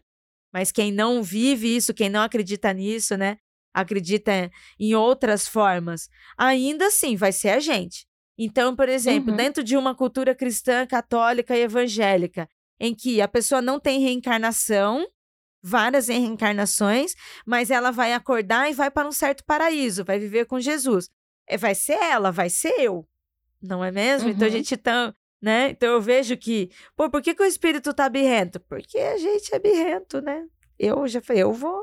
Mas 0.52 0.72
quem 0.72 0.90
não 0.90 1.22
vive 1.22 1.76
isso, 1.76 1.94
quem 1.94 2.08
não 2.08 2.22
acredita 2.22 2.72
nisso, 2.72 3.16
né? 3.16 3.38
Acredita 3.80 4.50
em 4.78 4.94
outras 4.94 5.46
formas, 5.46 6.08
ainda 6.36 6.86
assim 6.86 7.16
vai 7.16 7.32
ser 7.32 7.50
a 7.50 7.60
gente. 7.60 8.06
Então, 8.36 8.74
por 8.74 8.88
exemplo, 8.88 9.30
Uhum. 9.30 9.36
dentro 9.36 9.62
de 9.64 9.76
uma 9.76 9.94
cultura 9.94 10.34
cristã, 10.34 10.86
católica 10.86 11.56
e 11.56 11.62
evangélica, 11.62 12.48
em 12.78 12.94
que 12.94 13.20
a 13.20 13.26
pessoa 13.26 13.60
não 13.60 13.80
tem 13.80 14.00
reencarnação, 14.00 15.06
várias 15.62 16.08
reencarnações, 16.08 17.14
mas 17.44 17.70
ela 17.70 17.90
vai 17.90 18.12
acordar 18.12 18.70
e 18.70 18.74
vai 18.74 18.90
para 18.90 19.08
um 19.08 19.12
certo 19.12 19.44
paraíso, 19.44 20.04
vai 20.04 20.18
viver 20.18 20.46
com 20.46 20.60
Jesus. 20.60 21.08
É, 21.48 21.56
vai 21.56 21.74
ser 21.74 21.94
ela, 21.94 22.30
vai 22.30 22.48
ser 22.48 22.74
eu. 22.78 23.04
Não 23.60 23.84
é 23.84 23.90
mesmo? 23.90 24.28
Uhum. 24.28 24.34
Então 24.34 24.46
a 24.46 24.50
uhum. 24.50 24.56
gente 24.56 24.76
tá, 24.76 25.12
né? 25.42 25.70
Então 25.70 25.88
eu 25.88 26.00
vejo 26.00 26.36
que, 26.36 26.70
pô, 26.96 27.10
por 27.10 27.20
que, 27.20 27.34
que 27.34 27.42
o 27.42 27.46
espírito 27.46 27.92
tá 27.92 28.08
birrento? 28.08 28.60
Porque 28.60 28.98
a 28.98 29.16
gente 29.16 29.52
é 29.52 29.58
birrento, 29.58 30.20
né? 30.20 30.44
Eu 30.78 31.08
já 31.08 31.20
falei, 31.20 31.42
eu 31.42 31.52
vou, 31.52 31.82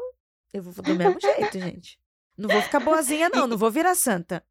eu 0.56 0.63
vou 0.63 0.74
do 0.74 0.96
mesmo 0.96 1.20
jeito, 1.20 1.60
gente. 1.60 2.00
Não 2.38 2.48
vou 2.50 2.62
ficar 2.62 2.80
boazinha, 2.80 3.30
não, 3.30 3.46
não 3.46 3.58
vou 3.58 3.70
virar 3.70 3.94
santa. 3.94 4.41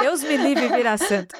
Deus 0.00 0.22
me 0.22 0.36
livre 0.36 0.68
virar 0.68 0.96
santa. 0.96 1.38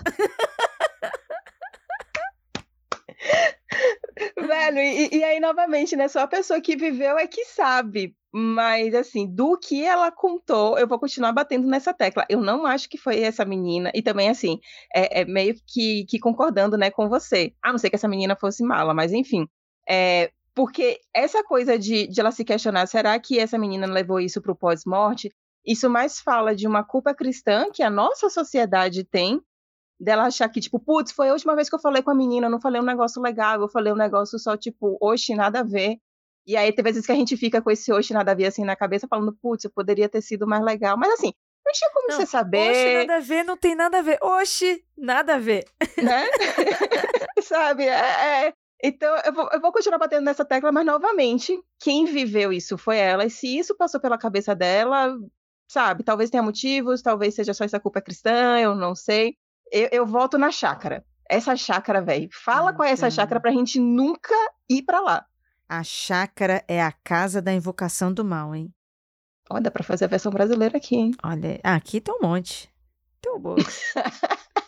Velho, 4.36 4.78
e, 4.78 5.16
e, 5.16 5.24
aí, 5.24 5.40
novamente, 5.40 5.96
né? 5.96 6.08
Só 6.08 6.20
a 6.20 6.26
pessoa 6.26 6.60
que 6.60 6.76
viveu 6.76 7.18
é 7.18 7.26
que 7.26 7.46
sabe. 7.46 8.14
Mas, 8.32 8.94
assim, 8.94 9.26
do 9.26 9.56
que 9.58 9.82
ela 9.82 10.12
contou, 10.12 10.78
eu 10.78 10.86
vou 10.86 10.98
continuar 10.98 11.32
batendo 11.32 11.66
nessa 11.66 11.94
tecla. 11.94 12.26
Eu 12.28 12.40
não 12.40 12.66
acho 12.66 12.88
que 12.88 12.98
foi 12.98 13.20
essa 13.22 13.44
menina. 13.44 13.90
E 13.94 14.02
também, 14.02 14.28
assim, 14.28 14.58
é, 14.94 15.22
é 15.22 15.24
meio 15.24 15.54
que, 15.66 16.04
que, 16.06 16.18
concordando, 16.18 16.76
né, 16.76 16.90
com 16.90 17.08
você. 17.08 17.54
A 17.62 17.70
não 17.70 17.78
ser 17.78 17.88
que 17.88 17.96
essa 17.96 18.08
menina 18.08 18.36
fosse 18.36 18.62
mala, 18.62 18.92
mas 18.92 19.12
enfim. 19.12 19.46
É, 19.88 20.30
porque 20.54 21.00
essa 21.12 21.42
coisa 21.42 21.78
de, 21.78 22.06
de 22.06 22.20
ela 22.20 22.30
se 22.30 22.44
questionar, 22.44 22.86
será 22.86 23.18
que 23.18 23.38
essa 23.38 23.58
menina 23.58 23.86
levou 23.86 24.20
isso 24.20 24.40
para 24.40 24.52
o 24.52 24.56
pós-morte? 24.56 25.30
Isso 25.66 25.88
mais 25.90 26.20
fala 26.20 26.54
de 26.54 26.66
uma 26.66 26.84
culpa 26.84 27.14
cristã 27.14 27.70
que 27.72 27.82
a 27.82 27.90
nossa 27.90 28.28
sociedade 28.28 29.02
tem 29.04 29.40
dela 29.98 30.24
achar 30.26 30.48
que, 30.48 30.60
tipo, 30.60 30.78
putz, 30.78 31.12
foi 31.12 31.28
a 31.28 31.32
última 31.32 31.54
vez 31.54 31.68
que 31.68 31.74
eu 31.74 31.80
falei 31.80 32.02
com 32.02 32.10
a 32.10 32.14
menina, 32.14 32.46
eu 32.46 32.50
não 32.50 32.60
falei 32.60 32.80
um 32.80 32.84
negócio 32.84 33.22
legal, 33.22 33.60
eu 33.60 33.68
falei 33.68 33.92
um 33.92 33.96
negócio 33.96 34.38
só, 34.38 34.56
tipo, 34.56 34.98
oxe, 35.00 35.34
nada 35.34 35.60
a 35.60 35.62
ver. 35.62 35.96
E 36.46 36.56
aí, 36.56 36.70
teve 36.72 36.90
vezes 36.90 37.06
que 37.06 37.12
a 37.12 37.14
gente 37.14 37.36
fica 37.36 37.62
com 37.62 37.70
esse 37.70 37.90
oxe, 37.92 38.12
nada 38.12 38.32
a 38.32 38.34
ver, 38.34 38.46
assim, 38.46 38.64
na 38.64 38.76
cabeça, 38.76 39.08
falando, 39.08 39.34
putz, 39.40 39.64
eu 39.64 39.70
poderia 39.70 40.08
ter 40.08 40.20
sido 40.20 40.46
mais 40.46 40.62
legal. 40.62 40.98
Mas, 40.98 41.14
assim, 41.14 41.32
não 41.64 41.72
tinha 41.72 41.90
como 41.92 42.08
não, 42.08 42.16
você 42.16 42.26
saber. 42.26 42.70
Oxe, 42.70 42.94
nada 42.94 43.16
a 43.16 43.20
ver, 43.20 43.44
não 43.44 43.56
tem 43.56 43.74
nada 43.74 43.98
a 43.98 44.02
ver. 44.02 44.18
Oxe, 44.20 44.84
nada 44.96 45.34
a 45.36 45.38
ver. 45.38 45.64
Né? 45.96 46.26
Sabe? 47.42 47.84
É, 47.84 48.48
é... 48.48 48.54
Então, 48.86 49.16
eu 49.24 49.32
vou, 49.32 49.48
eu 49.50 49.60
vou 49.60 49.72
continuar 49.72 49.98
batendo 49.98 50.24
nessa 50.24 50.44
tecla, 50.44 50.70
mas, 50.70 50.84
novamente, 50.84 51.58
quem 51.80 52.04
viveu 52.04 52.52
isso 52.52 52.76
foi 52.76 52.98
ela. 52.98 53.24
E 53.24 53.30
se 53.30 53.56
isso 53.58 53.74
passou 53.74 53.98
pela 53.98 54.18
cabeça 54.18 54.54
dela, 54.54 55.16
sabe? 55.66 56.04
Talvez 56.04 56.28
tenha 56.28 56.42
motivos, 56.42 57.00
talvez 57.00 57.34
seja 57.34 57.54
só 57.54 57.64
essa 57.64 57.80
culpa 57.80 58.02
cristã, 58.02 58.58
eu 58.58 58.74
não 58.74 58.94
sei 58.94 59.36
eu, 59.74 59.88
eu 59.90 60.06
volto 60.06 60.38
na 60.38 60.50
chácara. 60.50 61.04
Essa 61.28 61.56
chácara, 61.56 62.00
velho. 62.00 62.28
Fala 62.32 62.72
qual 62.72 62.86
é 62.86 62.92
essa 62.92 63.10
chácara 63.10 63.40
pra 63.40 63.50
gente 63.50 63.80
nunca 63.80 64.34
ir 64.68 64.82
pra 64.82 65.00
lá. 65.00 65.26
A 65.68 65.82
chácara 65.82 66.62
é 66.68 66.80
a 66.82 66.92
casa 66.92 67.42
da 67.42 67.52
invocação 67.52 68.12
do 68.12 68.24
mal, 68.24 68.54
hein? 68.54 68.72
Olha, 69.50 69.62
dá 69.62 69.70
pra 69.70 69.82
fazer 69.82 70.04
a 70.04 70.08
versão 70.08 70.30
brasileira 70.30 70.76
aqui, 70.76 70.94
hein? 70.94 71.10
Olha, 71.22 71.58
aqui 71.62 72.00
tem 72.00 72.14
um 72.14 72.18
monte. 72.22 72.72
Tem 73.20 73.32
um 73.32 73.38
monte. 73.38 73.64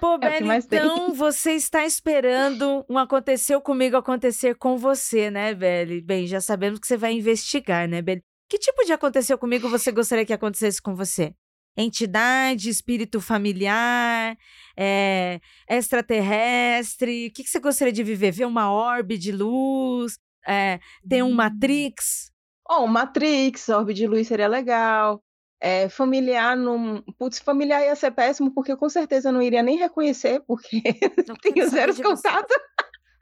Pô, 0.00 0.14
é 0.14 0.40
Beli, 0.40 0.48
então 0.56 1.06
tem. 1.06 1.14
você 1.14 1.52
está 1.52 1.84
esperando 1.84 2.84
um 2.88 2.98
aconteceu 2.98 3.60
comigo 3.60 3.96
acontecer 3.96 4.54
com 4.56 4.76
você, 4.76 5.30
né, 5.30 5.54
Beli? 5.54 6.00
Bem, 6.00 6.26
já 6.26 6.40
sabemos 6.40 6.78
que 6.78 6.86
você 6.86 6.96
vai 6.96 7.12
investigar, 7.12 7.88
né, 7.88 8.02
Beli? 8.02 8.22
Que 8.48 8.58
tipo 8.58 8.84
de 8.84 8.92
aconteceu 8.92 9.36
comigo 9.38 9.68
você 9.68 9.92
gostaria 9.92 10.24
que 10.24 10.32
acontecesse 10.32 10.80
com 10.80 10.94
você? 10.94 11.34
entidade, 11.82 12.68
espírito 12.68 13.20
familiar, 13.20 14.36
é, 14.76 15.40
extraterrestre? 15.68 17.28
O 17.28 17.32
que, 17.32 17.44
que, 17.44 17.50
você 17.50 17.60
gostaria 17.60 17.92
de 17.92 18.02
viver? 18.02 18.32
Ver 18.32 18.46
uma 18.46 18.72
orbe 18.72 19.16
de 19.16 19.32
luz? 19.32 20.18
É, 20.46 20.80
ter 21.08 21.22
um 21.22 21.28
hum. 21.28 21.34
Matrix? 21.34 22.30
Oh, 22.68 22.84
um 22.84 22.88
Matrix, 22.88 23.68
orbe 23.68 23.94
de 23.94 24.06
luz 24.06 24.26
seria 24.26 24.48
legal. 24.48 25.22
É, 25.60 25.88
familiar, 25.88 26.56
não. 26.56 27.02
Putz, 27.18 27.40
familiar 27.40 27.82
ia 27.82 27.96
ser 27.96 28.12
péssimo, 28.12 28.52
porque 28.52 28.70
eu 28.70 28.76
com 28.76 28.88
certeza 28.88 29.32
não 29.32 29.42
iria 29.42 29.62
nem 29.62 29.76
reconhecer, 29.76 30.40
porque 30.46 30.82
não 31.26 31.34
tenho 31.36 31.68
zero 31.68 31.94
contato. 31.96 32.54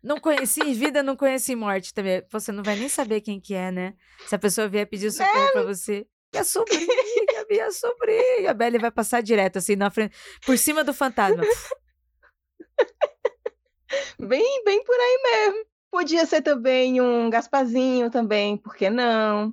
Não 0.03 0.20
conheci 0.20 0.61
em 0.61 0.75
vida, 0.75 1.03
não 1.03 1.16
conheci 1.16 1.53
em 1.53 1.57
morte 1.57 1.92
também. 1.92 2.22
Você 2.31 2.53
não 2.53 2.62
vai 2.62 2.77
nem 2.77 2.88
saber 2.88 3.22
quem 3.22 3.40
que 3.40 3.55
é, 3.55 3.72
né? 3.72 3.94
Se 4.27 4.35
a 4.35 4.38
pessoa 4.38 4.68
vier 4.68 4.87
pedir 4.87 5.11
socorro 5.11 5.49
é. 5.49 5.53
pra 5.53 5.62
você. 5.62 6.07
Minha 6.33 6.44
sobrinha, 6.44 7.46
minha 7.49 7.72
sobrinha. 7.72 8.51
A 8.51 8.55
Belly 8.55 8.79
vai 8.79 8.90
passar 8.90 9.22
direto, 9.22 9.59
assim, 9.59 9.75
na 9.75 9.90
frente, 9.90 10.14
por 10.44 10.59
cima 10.59 10.85
do 10.85 10.92
fantasma. 10.92 11.42
bem, 14.20 14.62
bem 14.64 14.85
por 14.85 14.94
aí 14.94 15.20
mesmo. 15.22 15.66
Podia 15.90 16.27
ser 16.27 16.42
também 16.42 17.01
um 17.01 17.31
Gaspazinho 17.31 18.11
também, 18.11 18.59
por 18.59 18.77
que 18.77 18.90
não? 18.90 19.53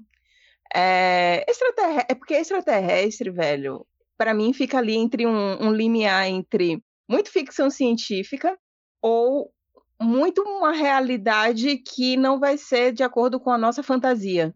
É, 0.73 1.45
extraterrestre, 1.47 2.05
é 2.09 2.15
porque 2.15 2.33
extraterrestre, 2.33 3.29
velho, 3.29 3.85
para 4.17 4.33
mim 4.33 4.53
fica 4.53 4.79
ali 4.79 4.95
entre 4.95 5.25
um, 5.25 5.67
um 5.67 5.71
limiar 5.71 6.27
entre 6.27 6.83
muito 7.07 7.29
ficção 7.29 7.69
científica 7.69 8.57
ou 9.01 9.53
muito 10.01 10.41
uma 10.41 10.71
realidade 10.71 11.77
que 11.77 12.17
não 12.17 12.39
vai 12.39 12.57
ser 12.57 12.91
de 12.91 13.03
acordo 13.03 13.39
com 13.39 13.51
a 13.51 13.57
nossa 13.57 13.83
fantasia. 13.83 14.53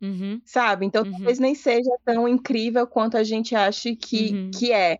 Uhum. 0.00 0.40
Sabe? 0.44 0.86
Então 0.86 1.04
uhum. 1.04 1.10
talvez 1.10 1.38
nem 1.38 1.54
seja 1.54 1.90
tão 2.04 2.28
incrível 2.28 2.86
quanto 2.86 3.16
a 3.16 3.24
gente 3.24 3.54
acha 3.54 3.94
que, 3.94 4.32
uhum. 4.32 4.50
que 4.50 4.72
é. 4.72 4.98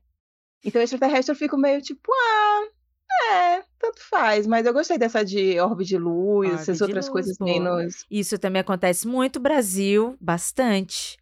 Então 0.65 0.81
extraterrestre 0.81 1.33
eu 1.33 1.39
fico 1.39 1.57
meio 1.57 1.81
tipo, 1.81 2.11
ah, 2.13 2.69
é, 3.33 3.65
tanto 3.79 4.01
faz, 4.09 4.47
mas 4.47 4.67
eu 4.67 4.73
gostei 4.73 4.99
dessa 4.99 5.25
de 5.25 5.59
orbe 5.61 5.85
de 5.85 5.97
luz, 5.97 6.51
orbe 6.51 6.63
essas 6.63 6.81
outras 6.81 7.07
luz, 7.07 7.13
coisas 7.13 7.37
menos. 7.39 8.05
Isso 8.11 8.39
também 8.39 8.61
acontece 8.61 9.07
muito 9.07 9.39
no 9.39 9.43
Brasil, 9.43 10.17
bastante. 10.21 11.17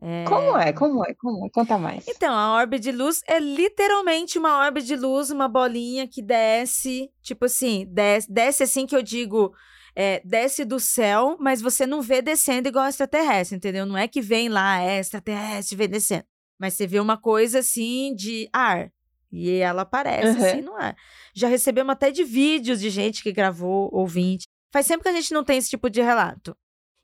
É... 0.00 0.24
Como 0.24 0.56
é? 0.56 0.72
Como 0.72 1.04
é? 1.04 1.14
Como 1.14 1.46
é? 1.46 1.50
Conta 1.50 1.76
mais. 1.76 2.06
Então, 2.06 2.32
a 2.32 2.54
orbe 2.54 2.78
de 2.78 2.92
luz 2.92 3.22
é 3.26 3.40
literalmente 3.40 4.38
uma 4.38 4.58
orbe 4.64 4.80
de 4.80 4.94
luz, 4.94 5.30
uma 5.30 5.48
bolinha 5.48 6.06
que 6.06 6.22
desce, 6.22 7.10
tipo 7.20 7.46
assim, 7.46 7.84
desce, 7.90 8.30
desce 8.30 8.62
assim 8.62 8.86
que 8.86 8.94
eu 8.94 9.02
digo, 9.02 9.52
é, 9.96 10.22
desce 10.24 10.64
do 10.64 10.78
céu, 10.78 11.36
mas 11.40 11.60
você 11.60 11.84
não 11.84 12.00
vê 12.00 12.22
descendo 12.22 12.68
igual 12.68 12.86
extraterrestre, 12.86 13.56
entendeu? 13.56 13.84
Não 13.84 13.98
é 13.98 14.06
que 14.06 14.20
vem 14.20 14.48
lá, 14.48 14.80
é 14.80 15.00
extraterrestre, 15.00 15.76
vem 15.76 15.88
descendo. 15.88 16.24
Mas 16.58 16.74
você 16.74 16.86
vê 16.86 17.00
uma 17.00 17.16
coisa 17.16 17.58
assim 17.58 18.14
de 18.14 18.48
ar. 18.52 18.92
E 19.30 19.50
ela 19.56 19.82
aparece 19.82 20.38
uhum. 20.38 20.46
assim 20.46 20.60
no 20.62 20.74
ar. 20.74 20.96
Já 21.34 21.48
recebemos 21.48 21.92
até 21.92 22.10
de 22.10 22.24
vídeos 22.24 22.80
de 22.80 22.90
gente 22.90 23.22
que 23.22 23.32
gravou 23.32 23.90
ouvinte. 23.92 24.46
Faz 24.72 24.86
sempre 24.86 25.04
que 25.04 25.08
a 25.08 25.20
gente 25.20 25.32
não 25.32 25.44
tem 25.44 25.58
esse 25.58 25.70
tipo 25.70 25.88
de 25.88 26.00
relato. 26.00 26.56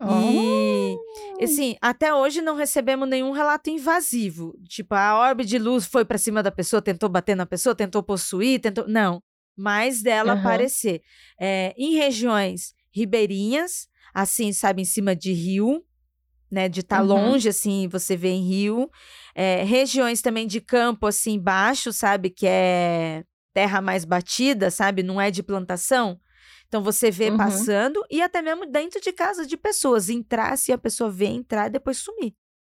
E, 0.02 0.96
oh. 0.96 1.44
assim, 1.44 1.76
até 1.80 2.12
hoje 2.12 2.42
não 2.42 2.56
recebemos 2.56 3.08
nenhum 3.08 3.30
relato 3.30 3.70
invasivo. 3.70 4.54
Tipo, 4.68 4.94
a 4.94 5.18
orbe 5.18 5.44
de 5.44 5.58
luz 5.58 5.86
foi 5.86 6.04
para 6.04 6.18
cima 6.18 6.42
da 6.42 6.50
pessoa, 6.50 6.82
tentou 6.82 7.08
bater 7.08 7.36
na 7.36 7.46
pessoa, 7.46 7.74
tentou 7.74 8.02
possuir, 8.02 8.60
tentou. 8.60 8.86
Não. 8.88 9.22
Mas 9.56 10.02
dela 10.02 10.34
uhum. 10.34 10.40
aparecer. 10.40 11.00
É, 11.40 11.74
em 11.78 11.94
regiões 11.94 12.74
ribeirinhas, 12.92 13.88
assim, 14.12 14.52
sabe, 14.52 14.82
em 14.82 14.84
cima 14.84 15.14
de 15.14 15.32
rio, 15.32 15.82
né? 16.54 16.68
De 16.68 16.80
estar 16.80 16.96
tá 16.96 17.02
uhum. 17.02 17.08
longe, 17.08 17.48
assim, 17.48 17.88
você 17.88 18.16
vê 18.16 18.30
em 18.30 18.42
rio. 18.42 18.90
É, 19.34 19.62
regiões 19.64 20.22
também 20.22 20.46
de 20.46 20.60
campo, 20.60 21.06
assim, 21.06 21.38
baixo, 21.38 21.92
sabe? 21.92 22.30
Que 22.30 22.46
é 22.46 23.24
terra 23.52 23.80
mais 23.80 24.04
batida, 24.04 24.70
sabe? 24.70 25.02
Não 25.02 25.20
é 25.20 25.30
de 25.30 25.42
plantação. 25.42 26.18
Então 26.68 26.82
você 26.82 27.10
vê 27.10 27.30
uhum. 27.30 27.36
passando 27.36 28.04
e 28.10 28.22
até 28.22 28.40
mesmo 28.40 28.66
dentro 28.66 29.00
de 29.00 29.12
casa 29.12 29.46
de 29.46 29.56
pessoas. 29.56 30.08
Entrar, 30.08 30.56
se 30.56 30.72
a 30.72 30.78
pessoa 30.78 31.10
vê 31.10 31.26
entrar 31.26 31.66
e 31.66 31.70
depois 31.70 31.98
sumir. 31.98 32.34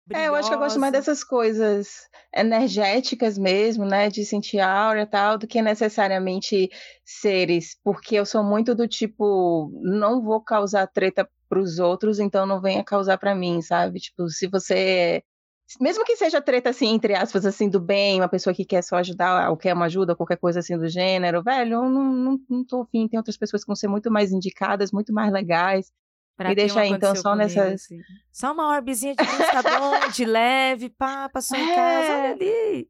Brilhosa. 0.07 0.25
É, 0.25 0.29
eu 0.29 0.35
acho 0.37 0.49
que 0.49 0.55
eu 0.55 0.59
gosto 0.59 0.79
mais 0.79 0.93
dessas 0.93 1.25
coisas 1.25 2.09
energéticas 2.35 3.37
mesmo, 3.37 3.85
né? 3.85 4.09
De 4.09 4.25
sentir 4.25 4.61
aura 4.61 5.03
e 5.03 5.07
tal, 5.07 5.37
do 5.37 5.47
que 5.47 5.61
necessariamente 5.61 6.71
seres. 7.05 7.77
Porque 7.83 8.15
eu 8.15 8.25
sou 8.25 8.45
muito 8.45 8.75
do 8.75 8.87
tipo, 8.87 9.71
não 9.83 10.23
vou 10.23 10.41
causar 10.41 10.87
treta 10.87 11.29
pros 11.49 11.79
outros, 11.79 12.19
então 12.19 12.47
não 12.47 12.61
venha 12.61 12.85
causar 12.85 13.19
para 13.19 13.35
mim, 13.35 13.61
sabe? 13.63 14.01
Tipo, 14.01 14.29
se 14.29 14.47
você. 14.47 15.23
Mesmo 15.81 16.05
que 16.05 16.17
seja 16.17 16.41
treta, 16.41 16.71
assim, 16.71 16.87
entre 16.95 17.15
aspas, 17.15 17.45
assim, 17.45 17.69
do 17.69 17.81
bem, 17.81 18.21
uma 18.21 18.29
pessoa 18.29 18.55
que 18.55 18.65
quer 18.65 18.83
só 18.83 18.97
ajudar, 18.97 19.51
ou 19.51 19.57
quer 19.57 19.75
uma 19.75 19.87
ajuda, 19.87 20.15
qualquer 20.15 20.37
coisa 20.37 20.61
assim 20.61 20.79
do 20.79 20.89
gênero, 20.89 21.43
velho, 21.43 21.75
eu 21.75 21.91
não, 21.91 22.13
não, 22.13 22.41
não 22.49 22.65
tô 22.65 22.83
afim. 22.83 23.09
Tem 23.09 23.19
outras 23.19 23.37
pessoas 23.37 23.63
que 23.63 23.67
vão 23.67 23.75
ser 23.75 23.89
muito 23.89 24.11
mais 24.11 24.31
indicadas, 24.31 24.93
muito 24.93 25.13
mais 25.13 25.33
legais. 25.33 25.93
Pra 26.37 26.53
e 26.53 26.55
deixar 26.55 26.87
então 26.87 27.17
só 27.17 27.35
nessas. 27.35 27.73
Assim. 27.75 27.99
Só 28.31 28.53
uma 28.53 28.75
orbezinha 28.75 29.15
de 29.15 29.25
luz, 29.25 29.51
tá 29.51 29.63
bom, 29.63 30.09
de 30.13 30.25
leve, 30.25 30.91
pá, 30.91 31.29
passou 31.31 31.57
é... 31.57 31.63
em 31.63 31.75
casa, 31.75 32.13
olha 32.13 32.33
ali. 32.33 32.89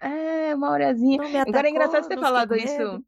É, 0.00 0.54
uma 0.54 0.70
horazinha. 0.70 1.20
Agora 1.46 1.68
é 1.68 1.70
engraçado 1.70 2.02
você 2.02 2.08
ter 2.08 2.20
falado 2.20 2.56
isso 2.56 3.02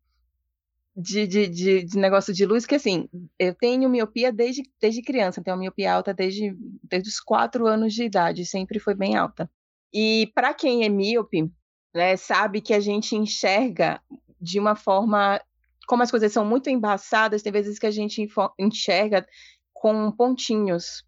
de, 0.94 1.26
de, 1.26 1.46
de, 1.48 1.84
de, 1.84 1.98
negócio 1.98 2.34
de 2.34 2.44
luz, 2.44 2.66
que 2.66 2.74
assim, 2.74 3.08
eu 3.38 3.54
tenho 3.54 3.88
miopia 3.88 4.30
desde, 4.30 4.62
desde 4.80 5.02
criança, 5.02 5.42
tenho 5.42 5.56
miopia 5.56 5.94
alta 5.94 6.12
desde, 6.12 6.54
desde 6.82 7.08
os 7.08 7.20
quatro 7.20 7.66
anos 7.66 7.94
de 7.94 8.04
idade, 8.04 8.44
sempre 8.44 8.78
foi 8.78 8.94
bem 8.94 9.16
alta. 9.16 9.50
E 9.92 10.30
para 10.34 10.52
quem 10.52 10.84
é 10.84 10.88
míope, 10.88 11.50
né, 11.94 12.16
sabe 12.16 12.60
que 12.60 12.74
a 12.74 12.80
gente 12.80 13.16
enxerga 13.16 14.00
de 14.40 14.58
uma 14.58 14.74
forma 14.74 15.40
como 15.86 16.02
as 16.02 16.10
coisas 16.10 16.32
são 16.32 16.44
muito 16.44 16.70
embaçadas, 16.70 17.42
tem 17.42 17.52
vezes 17.52 17.78
que 17.78 17.86
a 17.86 17.90
gente 17.90 18.26
enxerga 18.58 19.26
com 19.72 20.10
pontinhos, 20.12 21.04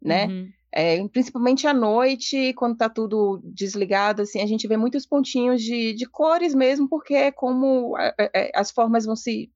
né? 0.00 0.26
Uhum. 0.26 0.52
É, 0.72 1.06
principalmente 1.08 1.66
à 1.66 1.74
noite, 1.74 2.54
quando 2.54 2.76
tá 2.76 2.88
tudo 2.88 3.40
desligado, 3.42 4.22
assim, 4.22 4.40
a 4.40 4.46
gente 4.46 4.68
vê 4.68 4.76
muitos 4.76 5.04
pontinhos 5.04 5.60
de, 5.62 5.92
de 5.92 6.06
cores 6.06 6.54
mesmo, 6.54 6.88
porque 6.88 7.14
é 7.14 7.32
como 7.32 7.98
é, 7.98 8.14
é, 8.18 8.52
as 8.54 8.70
formas 8.70 9.04
vão 9.04 9.16
se, 9.16 9.50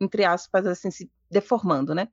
entre 0.00 0.24
aspas, 0.24 0.66
assim, 0.66 0.90
se 0.90 1.08
deformando, 1.30 1.94
né? 1.94 2.08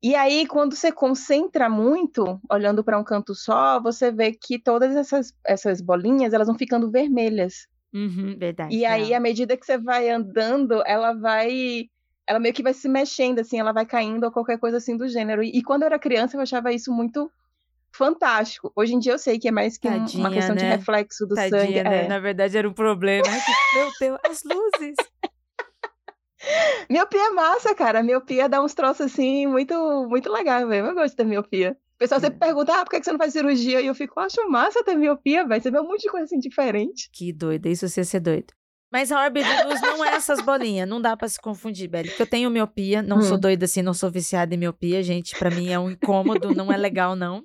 E 0.00 0.14
aí, 0.14 0.46
quando 0.46 0.76
você 0.76 0.92
concentra 0.92 1.68
muito, 1.68 2.38
olhando 2.50 2.84
para 2.84 2.98
um 2.98 3.02
canto 3.02 3.34
só, 3.34 3.80
você 3.80 4.12
vê 4.12 4.32
que 4.32 4.58
todas 4.58 4.94
essas, 4.94 5.32
essas 5.44 5.80
bolinhas, 5.80 6.32
elas 6.32 6.46
vão 6.46 6.58
ficando 6.58 6.90
vermelhas. 6.90 7.66
Uhum, 7.92 8.36
verdade. 8.38 8.76
E 8.76 8.84
aí, 8.84 9.14
à 9.14 9.18
medida 9.18 9.56
que 9.56 9.64
você 9.64 9.78
vai 9.78 10.10
andando, 10.10 10.82
ela 10.86 11.14
vai 11.14 11.88
ela 12.26 12.38
meio 12.38 12.54
que 12.54 12.62
vai 12.62 12.72
se 12.72 12.88
mexendo, 12.88 13.40
assim, 13.40 13.58
ela 13.58 13.72
vai 13.72 13.84
caindo 13.84 14.24
ou 14.24 14.32
qualquer 14.32 14.58
coisa 14.58 14.78
assim 14.78 14.96
do 14.96 15.08
gênero. 15.08 15.42
E, 15.42 15.58
e 15.58 15.62
quando 15.62 15.82
eu 15.82 15.86
era 15.86 15.98
criança, 15.98 16.36
eu 16.36 16.40
achava 16.40 16.72
isso 16.72 16.92
muito 16.92 17.30
fantástico. 17.96 18.72
Hoje 18.74 18.94
em 18.94 18.98
dia 18.98 19.12
eu 19.12 19.18
sei 19.18 19.38
que 19.38 19.48
é 19.48 19.50
mais 19.50 19.78
que 19.78 19.88
Tadinha, 19.88 20.24
uma 20.24 20.34
questão 20.34 20.54
né? 20.54 20.62
de 20.62 20.66
reflexo 20.66 21.26
do 21.26 21.34
Tadinha, 21.34 21.60
sangue. 21.60 21.82
Né? 21.82 22.04
É. 22.04 22.08
Na 22.08 22.18
verdade 22.18 22.58
era 22.58 22.68
um 22.68 22.72
problema. 22.72 23.28
Meu 23.74 23.90
Deus, 24.00 24.20
as 24.28 24.42
luzes. 24.42 24.96
miopia 26.90 27.28
é 27.28 27.30
massa, 27.30 27.74
cara. 27.74 28.02
Miopia 28.02 28.48
dá 28.48 28.62
uns 28.62 28.74
troços 28.74 29.06
assim 29.06 29.46
muito, 29.46 29.74
muito 30.08 30.30
legal, 30.30 30.66
velho. 30.66 30.86
Eu 30.88 30.94
gosto 30.94 31.16
da 31.16 31.24
miopia. 31.24 31.76
O 31.94 31.98
pessoal 31.98 32.20
sempre 32.20 32.36
é. 32.36 32.46
pergunta, 32.46 32.80
ah, 32.80 32.84
por 32.84 32.90
que 32.90 33.02
você 33.02 33.12
não 33.12 33.18
faz 33.18 33.32
cirurgia? 33.32 33.80
E 33.80 33.86
eu 33.86 33.94
fico, 33.94 34.18
acho 34.18 34.50
massa 34.50 34.82
ter 34.82 34.96
miopia, 34.96 35.46
velho. 35.46 35.62
Você 35.62 35.70
vê 35.70 35.80
um 35.80 35.86
monte 35.86 36.02
de 36.02 36.10
coisa 36.10 36.24
assim 36.24 36.38
diferente. 36.38 37.08
Que 37.12 37.32
doido, 37.32 37.66
isso 37.66 37.88
você 37.88 38.04
ser 38.04 38.20
doido. 38.20 38.52
Mas 38.92 39.10
a 39.10 39.20
órbita 39.20 39.48
de 39.48 39.64
luz 39.64 39.80
não 39.80 40.04
é 40.04 40.10
essas 40.10 40.40
bolinhas, 40.40 40.88
não 40.88 41.00
dá 41.00 41.16
para 41.16 41.26
se 41.26 41.40
confundir, 41.40 41.88
Belly. 41.88 42.10
Porque 42.10 42.22
eu 42.22 42.26
tenho 42.26 42.50
miopia, 42.50 43.02
não 43.02 43.18
hum. 43.18 43.22
sou 43.22 43.38
doida 43.38 43.64
assim, 43.64 43.82
não 43.82 43.94
sou 43.94 44.10
viciada 44.10 44.54
em 44.54 44.58
miopia, 44.58 45.02
gente. 45.02 45.36
Para 45.36 45.50
mim 45.50 45.70
é 45.70 45.78
um 45.78 45.90
incômodo, 45.90 46.54
não 46.54 46.72
é 46.72 46.76
legal, 46.76 47.16
não. 47.16 47.44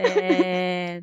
É... 0.00 1.02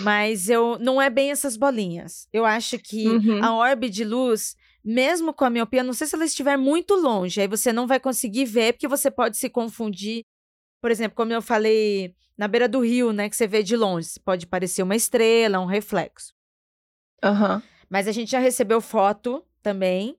Mas 0.00 0.48
eu 0.48 0.78
não 0.78 1.00
é 1.00 1.08
bem 1.08 1.30
essas 1.30 1.56
bolinhas. 1.56 2.28
Eu 2.32 2.44
acho 2.44 2.78
que 2.78 3.08
uhum. 3.08 3.42
a 3.42 3.54
orbe 3.54 3.88
de 3.88 4.04
luz, 4.04 4.54
mesmo 4.84 5.32
com 5.32 5.44
a 5.44 5.50
miopia, 5.50 5.82
não 5.82 5.94
sei 5.94 6.06
se 6.06 6.14
ela 6.14 6.24
estiver 6.24 6.56
muito 6.56 6.94
longe, 6.94 7.40
aí 7.40 7.48
você 7.48 7.72
não 7.72 7.86
vai 7.86 7.98
conseguir 7.98 8.44
ver, 8.44 8.74
porque 8.74 8.88
você 8.88 9.10
pode 9.10 9.36
se 9.36 9.48
confundir. 9.48 10.24
Por 10.80 10.90
exemplo, 10.90 11.16
como 11.16 11.32
eu 11.32 11.40
falei 11.40 12.14
na 12.36 12.48
beira 12.48 12.68
do 12.68 12.80
rio, 12.80 13.12
né? 13.12 13.28
Que 13.28 13.36
você 13.36 13.46
vê 13.46 13.62
de 13.62 13.76
longe. 13.76 14.08
Pode 14.24 14.46
parecer 14.46 14.82
uma 14.82 14.96
estrela, 14.96 15.60
um 15.60 15.66
reflexo. 15.66 16.34
Uhum. 17.24 17.62
Mas 17.88 18.08
a 18.08 18.12
gente 18.12 18.30
já 18.30 18.38
recebeu 18.38 18.80
foto 18.80 19.44
também 19.62 20.16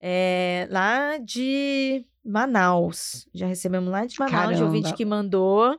é, 0.00 0.68
lá 0.70 1.18
de 1.18 2.04
Manaus. 2.24 3.26
Já 3.34 3.46
recebemos 3.46 3.90
lá 3.90 4.06
de 4.06 4.18
Manaus, 4.18 4.34
Caramba. 4.34 4.54
de 4.54 4.62
ouvinte 4.62 4.94
que 4.94 5.04
mandou 5.04 5.78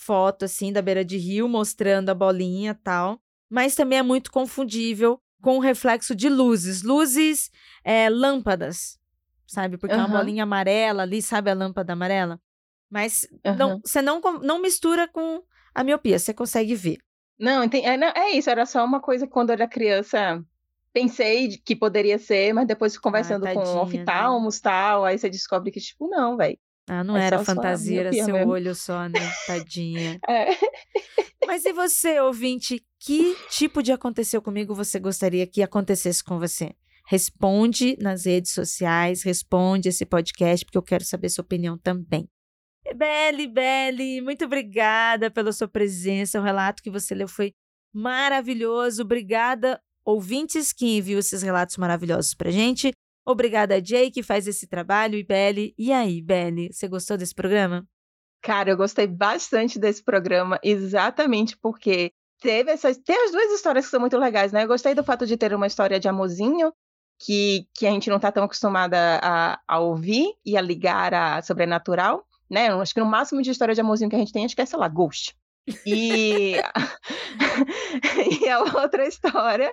foto 0.00 0.44
assim 0.46 0.72
da 0.72 0.80
beira 0.80 1.04
de 1.04 1.18
rio 1.18 1.48
mostrando 1.48 2.08
a 2.08 2.14
bolinha 2.14 2.78
tal. 2.82 3.20
Mas 3.48 3.74
também 3.74 3.98
é 3.98 4.02
muito 4.02 4.30
confundível 4.30 5.20
com 5.42 5.56
o 5.56 5.60
reflexo 5.60 6.14
de 6.14 6.28
luzes, 6.28 6.82
luzes 6.82 7.50
é, 7.84 8.08
lâmpadas, 8.08 8.98
sabe? 9.46 9.76
Porque 9.76 9.94
uhum. 9.94 10.02
é 10.02 10.04
uma 10.04 10.18
bolinha 10.18 10.42
amarela 10.44 11.02
ali, 11.02 11.20
sabe 11.20 11.50
a 11.50 11.54
lâmpada 11.54 11.92
amarela? 11.92 12.40
Mas 12.88 13.26
uhum. 13.44 13.56
não, 13.56 13.80
você 13.84 14.02
não, 14.02 14.20
não 14.42 14.60
mistura 14.60 15.08
com 15.08 15.42
a 15.74 15.84
miopia, 15.84 16.18
você 16.18 16.34
consegue 16.34 16.74
ver. 16.74 16.98
Não, 17.38 17.62
é, 17.62 17.96
não, 17.96 18.08
é 18.08 18.32
isso, 18.32 18.50
era 18.50 18.66
só 18.66 18.84
uma 18.84 19.00
coisa 19.00 19.26
que 19.26 19.32
quando 19.32 19.50
eu 19.50 19.54
era 19.54 19.68
criança 19.68 20.44
pensei 20.92 21.56
que 21.58 21.74
poderia 21.74 22.18
ser, 22.18 22.52
mas 22.52 22.66
depois 22.66 22.98
conversando 22.98 23.46
ah, 23.46 23.54
com 23.54 23.78
oftalmos 23.78 24.58
e 24.58 24.62
tal, 24.62 25.04
aí 25.04 25.18
você 25.18 25.30
descobre 25.30 25.70
que, 25.70 25.80
tipo, 25.80 26.08
não, 26.08 26.36
velho. 26.36 26.58
Ah, 26.92 27.04
não 27.04 27.16
é 27.16 27.24
era 27.24 27.44
fantasia, 27.44 28.00
era 28.00 28.12
seu 28.12 28.34
mesmo. 28.34 28.50
olho 28.50 28.74
só, 28.74 29.08
né? 29.08 29.20
Tadinha. 29.46 30.18
É. 30.28 30.56
Mas 31.46 31.64
e 31.64 31.72
você, 31.72 32.18
ouvinte, 32.20 32.84
que 32.98 33.36
tipo 33.48 33.80
de 33.80 33.92
aconteceu 33.92 34.42
comigo 34.42 34.74
você 34.74 34.98
gostaria 34.98 35.46
que 35.46 35.62
acontecesse 35.62 36.22
com 36.22 36.38
você? 36.38 36.74
Responde 37.06 37.96
nas 38.00 38.24
redes 38.24 38.50
sociais, 38.50 39.22
responde 39.22 39.88
esse 39.88 40.04
podcast, 40.04 40.64
porque 40.64 40.78
eu 40.78 40.82
quero 40.82 41.04
saber 41.04 41.28
sua 41.28 41.42
opinião 41.42 41.78
também. 41.78 42.28
Beli, 42.96 43.46
Beli, 43.46 44.20
muito 44.20 44.44
obrigada 44.44 45.30
pela 45.30 45.52
sua 45.52 45.68
presença. 45.68 46.40
O 46.40 46.42
relato 46.42 46.82
que 46.82 46.90
você 46.90 47.14
leu 47.14 47.28
foi 47.28 47.52
maravilhoso. 47.94 49.02
Obrigada 49.02 49.80
ouvintes 50.04 50.72
que 50.72 50.96
enviam 50.98 51.20
esses 51.20 51.42
relatos 51.42 51.76
maravilhosos 51.76 52.34
pra 52.34 52.50
gente. 52.50 52.92
Obrigada 53.26 53.76
a 53.76 53.82
Jay, 53.82 54.10
que 54.10 54.22
faz 54.22 54.46
esse 54.46 54.66
trabalho, 54.66 55.16
e 55.16 55.24
Belly. 55.24 55.74
E 55.78 55.92
aí, 55.92 56.22
Belly, 56.22 56.72
você 56.72 56.88
gostou 56.88 57.16
desse 57.16 57.34
programa? 57.34 57.86
Cara, 58.42 58.70
eu 58.70 58.76
gostei 58.76 59.06
bastante 59.06 59.78
desse 59.78 60.02
programa, 60.02 60.58
exatamente 60.62 61.56
porque 61.58 62.12
teve 62.40 62.70
essas. 62.70 62.96
Tem 62.98 63.16
as 63.24 63.32
duas 63.32 63.52
histórias 63.52 63.84
que 63.84 63.90
são 63.90 64.00
muito 64.00 64.16
legais, 64.18 64.50
né? 64.50 64.64
Eu 64.64 64.68
gostei 64.68 64.94
do 64.94 65.04
fato 65.04 65.26
de 65.26 65.36
ter 65.36 65.54
uma 65.54 65.66
história 65.66 66.00
de 66.00 66.08
amorzinho, 66.08 66.72
que, 67.20 67.66
que 67.74 67.86
a 67.86 67.90
gente 67.90 68.08
não 68.08 68.16
está 68.16 68.32
tão 68.32 68.44
acostumada 68.44 69.20
a, 69.22 69.60
a, 69.68 69.78
ouvir 69.78 70.32
e 70.44 70.56
a 70.56 70.60
ligar 70.60 71.12
a 71.12 71.42
sobrenatural, 71.42 72.24
né? 72.50 72.70
Eu 72.70 72.80
acho 72.80 72.94
que 72.94 73.00
no 73.00 73.06
máximo 73.06 73.42
de 73.42 73.50
história 73.50 73.74
de 73.74 73.80
amorzinho 73.80 74.08
que 74.08 74.16
a 74.16 74.18
gente 74.18 74.32
tem, 74.32 74.44
acho 74.44 74.56
que 74.56 74.62
é, 74.62 74.66
sei 74.66 74.78
lá, 74.78 74.88
Ghost. 74.88 75.36
E, 75.84 76.54
e 78.42 78.48
a 78.48 78.60
outra 78.60 79.06
história 79.06 79.72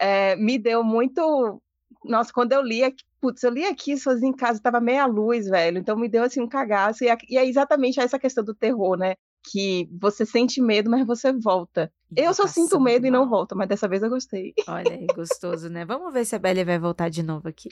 é, 0.00 0.36
me 0.36 0.58
deu 0.58 0.84
muito. 0.84 1.60
Nossa, 2.04 2.32
quando 2.32 2.52
eu 2.52 2.62
li, 2.62 2.80
putz, 3.20 3.42
eu 3.42 3.50
li 3.50 3.64
aqui 3.64 3.96
sozinho 3.96 4.30
em 4.32 4.36
casa, 4.36 4.60
tava 4.60 4.80
meia 4.80 5.06
luz, 5.06 5.48
velho. 5.48 5.78
Então 5.78 5.96
me 5.96 6.08
deu 6.08 6.22
assim 6.22 6.40
um 6.40 6.48
cagaço. 6.48 7.04
E, 7.04 7.08
e 7.28 7.38
é 7.38 7.46
exatamente 7.46 7.98
essa 7.98 8.18
questão 8.18 8.44
do 8.44 8.54
terror, 8.54 8.96
né? 8.96 9.14
Que 9.50 9.88
você 10.00 10.24
sente 10.24 10.60
medo, 10.60 10.90
mas 10.90 11.06
você 11.06 11.32
volta. 11.32 11.92
Eu 12.16 12.32
só 12.32 12.46
sinto 12.46 12.80
medo 12.80 13.06
e 13.06 13.10
não 13.10 13.28
volto, 13.28 13.56
mas 13.56 13.68
dessa 13.68 13.88
vez 13.88 14.02
eu 14.02 14.08
gostei. 14.08 14.54
Olha 14.68 14.92
aí, 14.92 15.06
gostoso, 15.06 15.68
né? 15.68 15.84
Vamos 15.84 16.12
ver 16.12 16.24
se 16.24 16.36
a 16.36 16.38
Belle 16.38 16.64
vai 16.64 16.78
voltar 16.78 17.08
de 17.08 17.22
novo 17.22 17.48
aqui. 17.48 17.68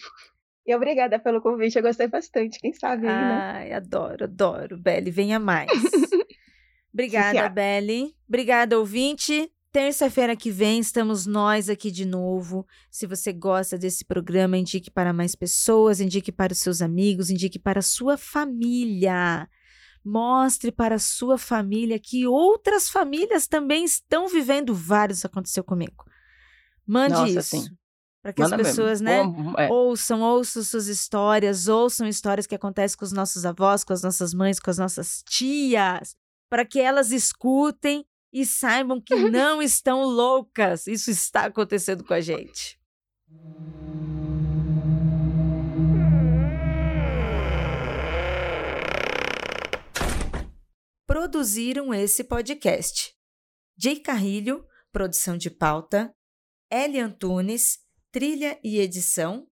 E 0.67 0.75
obrigada 0.75 1.19
pelo 1.19 1.41
convite, 1.41 1.77
eu 1.77 1.83
gostei 1.83 2.07
bastante. 2.07 2.59
Quem 2.59 2.73
sabe 2.73 3.07
né? 3.07 3.41
Ai, 3.43 3.73
adoro, 3.73 4.25
adoro. 4.25 4.77
Belle, 4.79 5.11
venha 5.11 5.39
mais. 5.39 5.71
Obrigada, 6.93 7.49
Belle. 7.49 8.15
Obrigada, 8.29 8.79
ouvinte. 8.79 9.51
Terça-feira 9.73 10.37
que 10.37 10.51
vem 10.51 10.81
estamos 10.81 11.25
nós 11.25 11.71
aqui 11.71 11.91
de 11.91 12.05
novo. 12.05 12.67
Se 12.91 13.07
você 13.07 13.33
gosta 13.33 13.79
desse 13.79 14.05
programa, 14.05 14.59
indique 14.59 14.91
para 14.91 15.15
mais 15.15 15.35
pessoas, 15.35 15.99
indique 15.99 16.31
para 16.31 16.53
os 16.53 16.59
seus 16.59 16.83
amigos, 16.83 17.31
indique 17.31 17.59
para 17.59 17.79
a 17.79 17.83
sua 17.83 18.19
família. 18.19 19.49
Mostre 20.05 20.71
para 20.71 20.97
a 20.97 20.99
sua 20.99 21.39
família 21.39 21.99
que 21.99 22.27
outras 22.27 22.91
famílias 22.91 23.47
também 23.47 23.83
estão 23.83 24.29
vivendo 24.29 24.75
vários 24.75 25.25
aconteceu 25.25 25.65
comigo. 25.65 26.05
Mande 26.87 27.15
Nossa, 27.15 27.57
isso. 27.57 27.71
Para 28.21 28.35
que 28.35 28.43
Manda 28.43 28.57
as 28.57 28.63
pessoas, 28.63 29.01
mesmo. 29.01 29.53
né, 29.53 29.67
é. 29.67 29.73
ouçam, 29.73 30.21
ouçam 30.21 30.63
suas 30.63 30.87
histórias, 30.87 31.67
ouçam 31.67 32.07
histórias 32.07 32.47
que 32.47 32.55
acontecem 32.55 32.99
com 32.99 33.07
os 33.07 33.13
nossos 33.13 33.47
avós, 33.47 33.85
com 33.85 33.95
as 33.95 34.03
nossas 34.03 34.35
mães, 34.35 34.61
com 34.61 34.71
as 34.71 34.77
nossas 34.77 35.23
tias 35.27 36.15
para 36.53 36.67
que 36.67 36.79
elas 36.79 37.13
escutem 37.13 38.05
e 38.33 38.47
saibam 38.47 39.01
que 39.01 39.15
não 39.15 39.61
estão 39.61 40.03
loucas. 40.03 40.87
Isso 40.87 41.11
está 41.11 41.47
acontecendo 41.47 42.05
com 42.05 42.15
a 42.15 42.21
gente. 42.21 42.81
Produziram 51.07 51.93
esse 51.93 52.25
podcast. 52.25 53.15
Jay 53.77 54.01
Carrilho, 54.01 54.67
produção 54.91 55.37
de 55.37 55.51
pauta, 55.51 56.15
Eli 56.71 56.99
Antunes, 56.99 57.79
trilha 58.11 58.59
e 58.65 58.79
edição, 58.79 59.47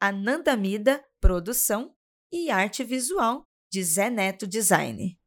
Ananda 0.00 0.56
Mida, 0.56 1.04
produção 1.20 1.94
e 2.32 2.50
arte 2.50 2.84
visual 2.84 3.44
de 3.70 3.82
Zé 3.82 4.08
Neto 4.08 4.46
Design. 4.46 5.19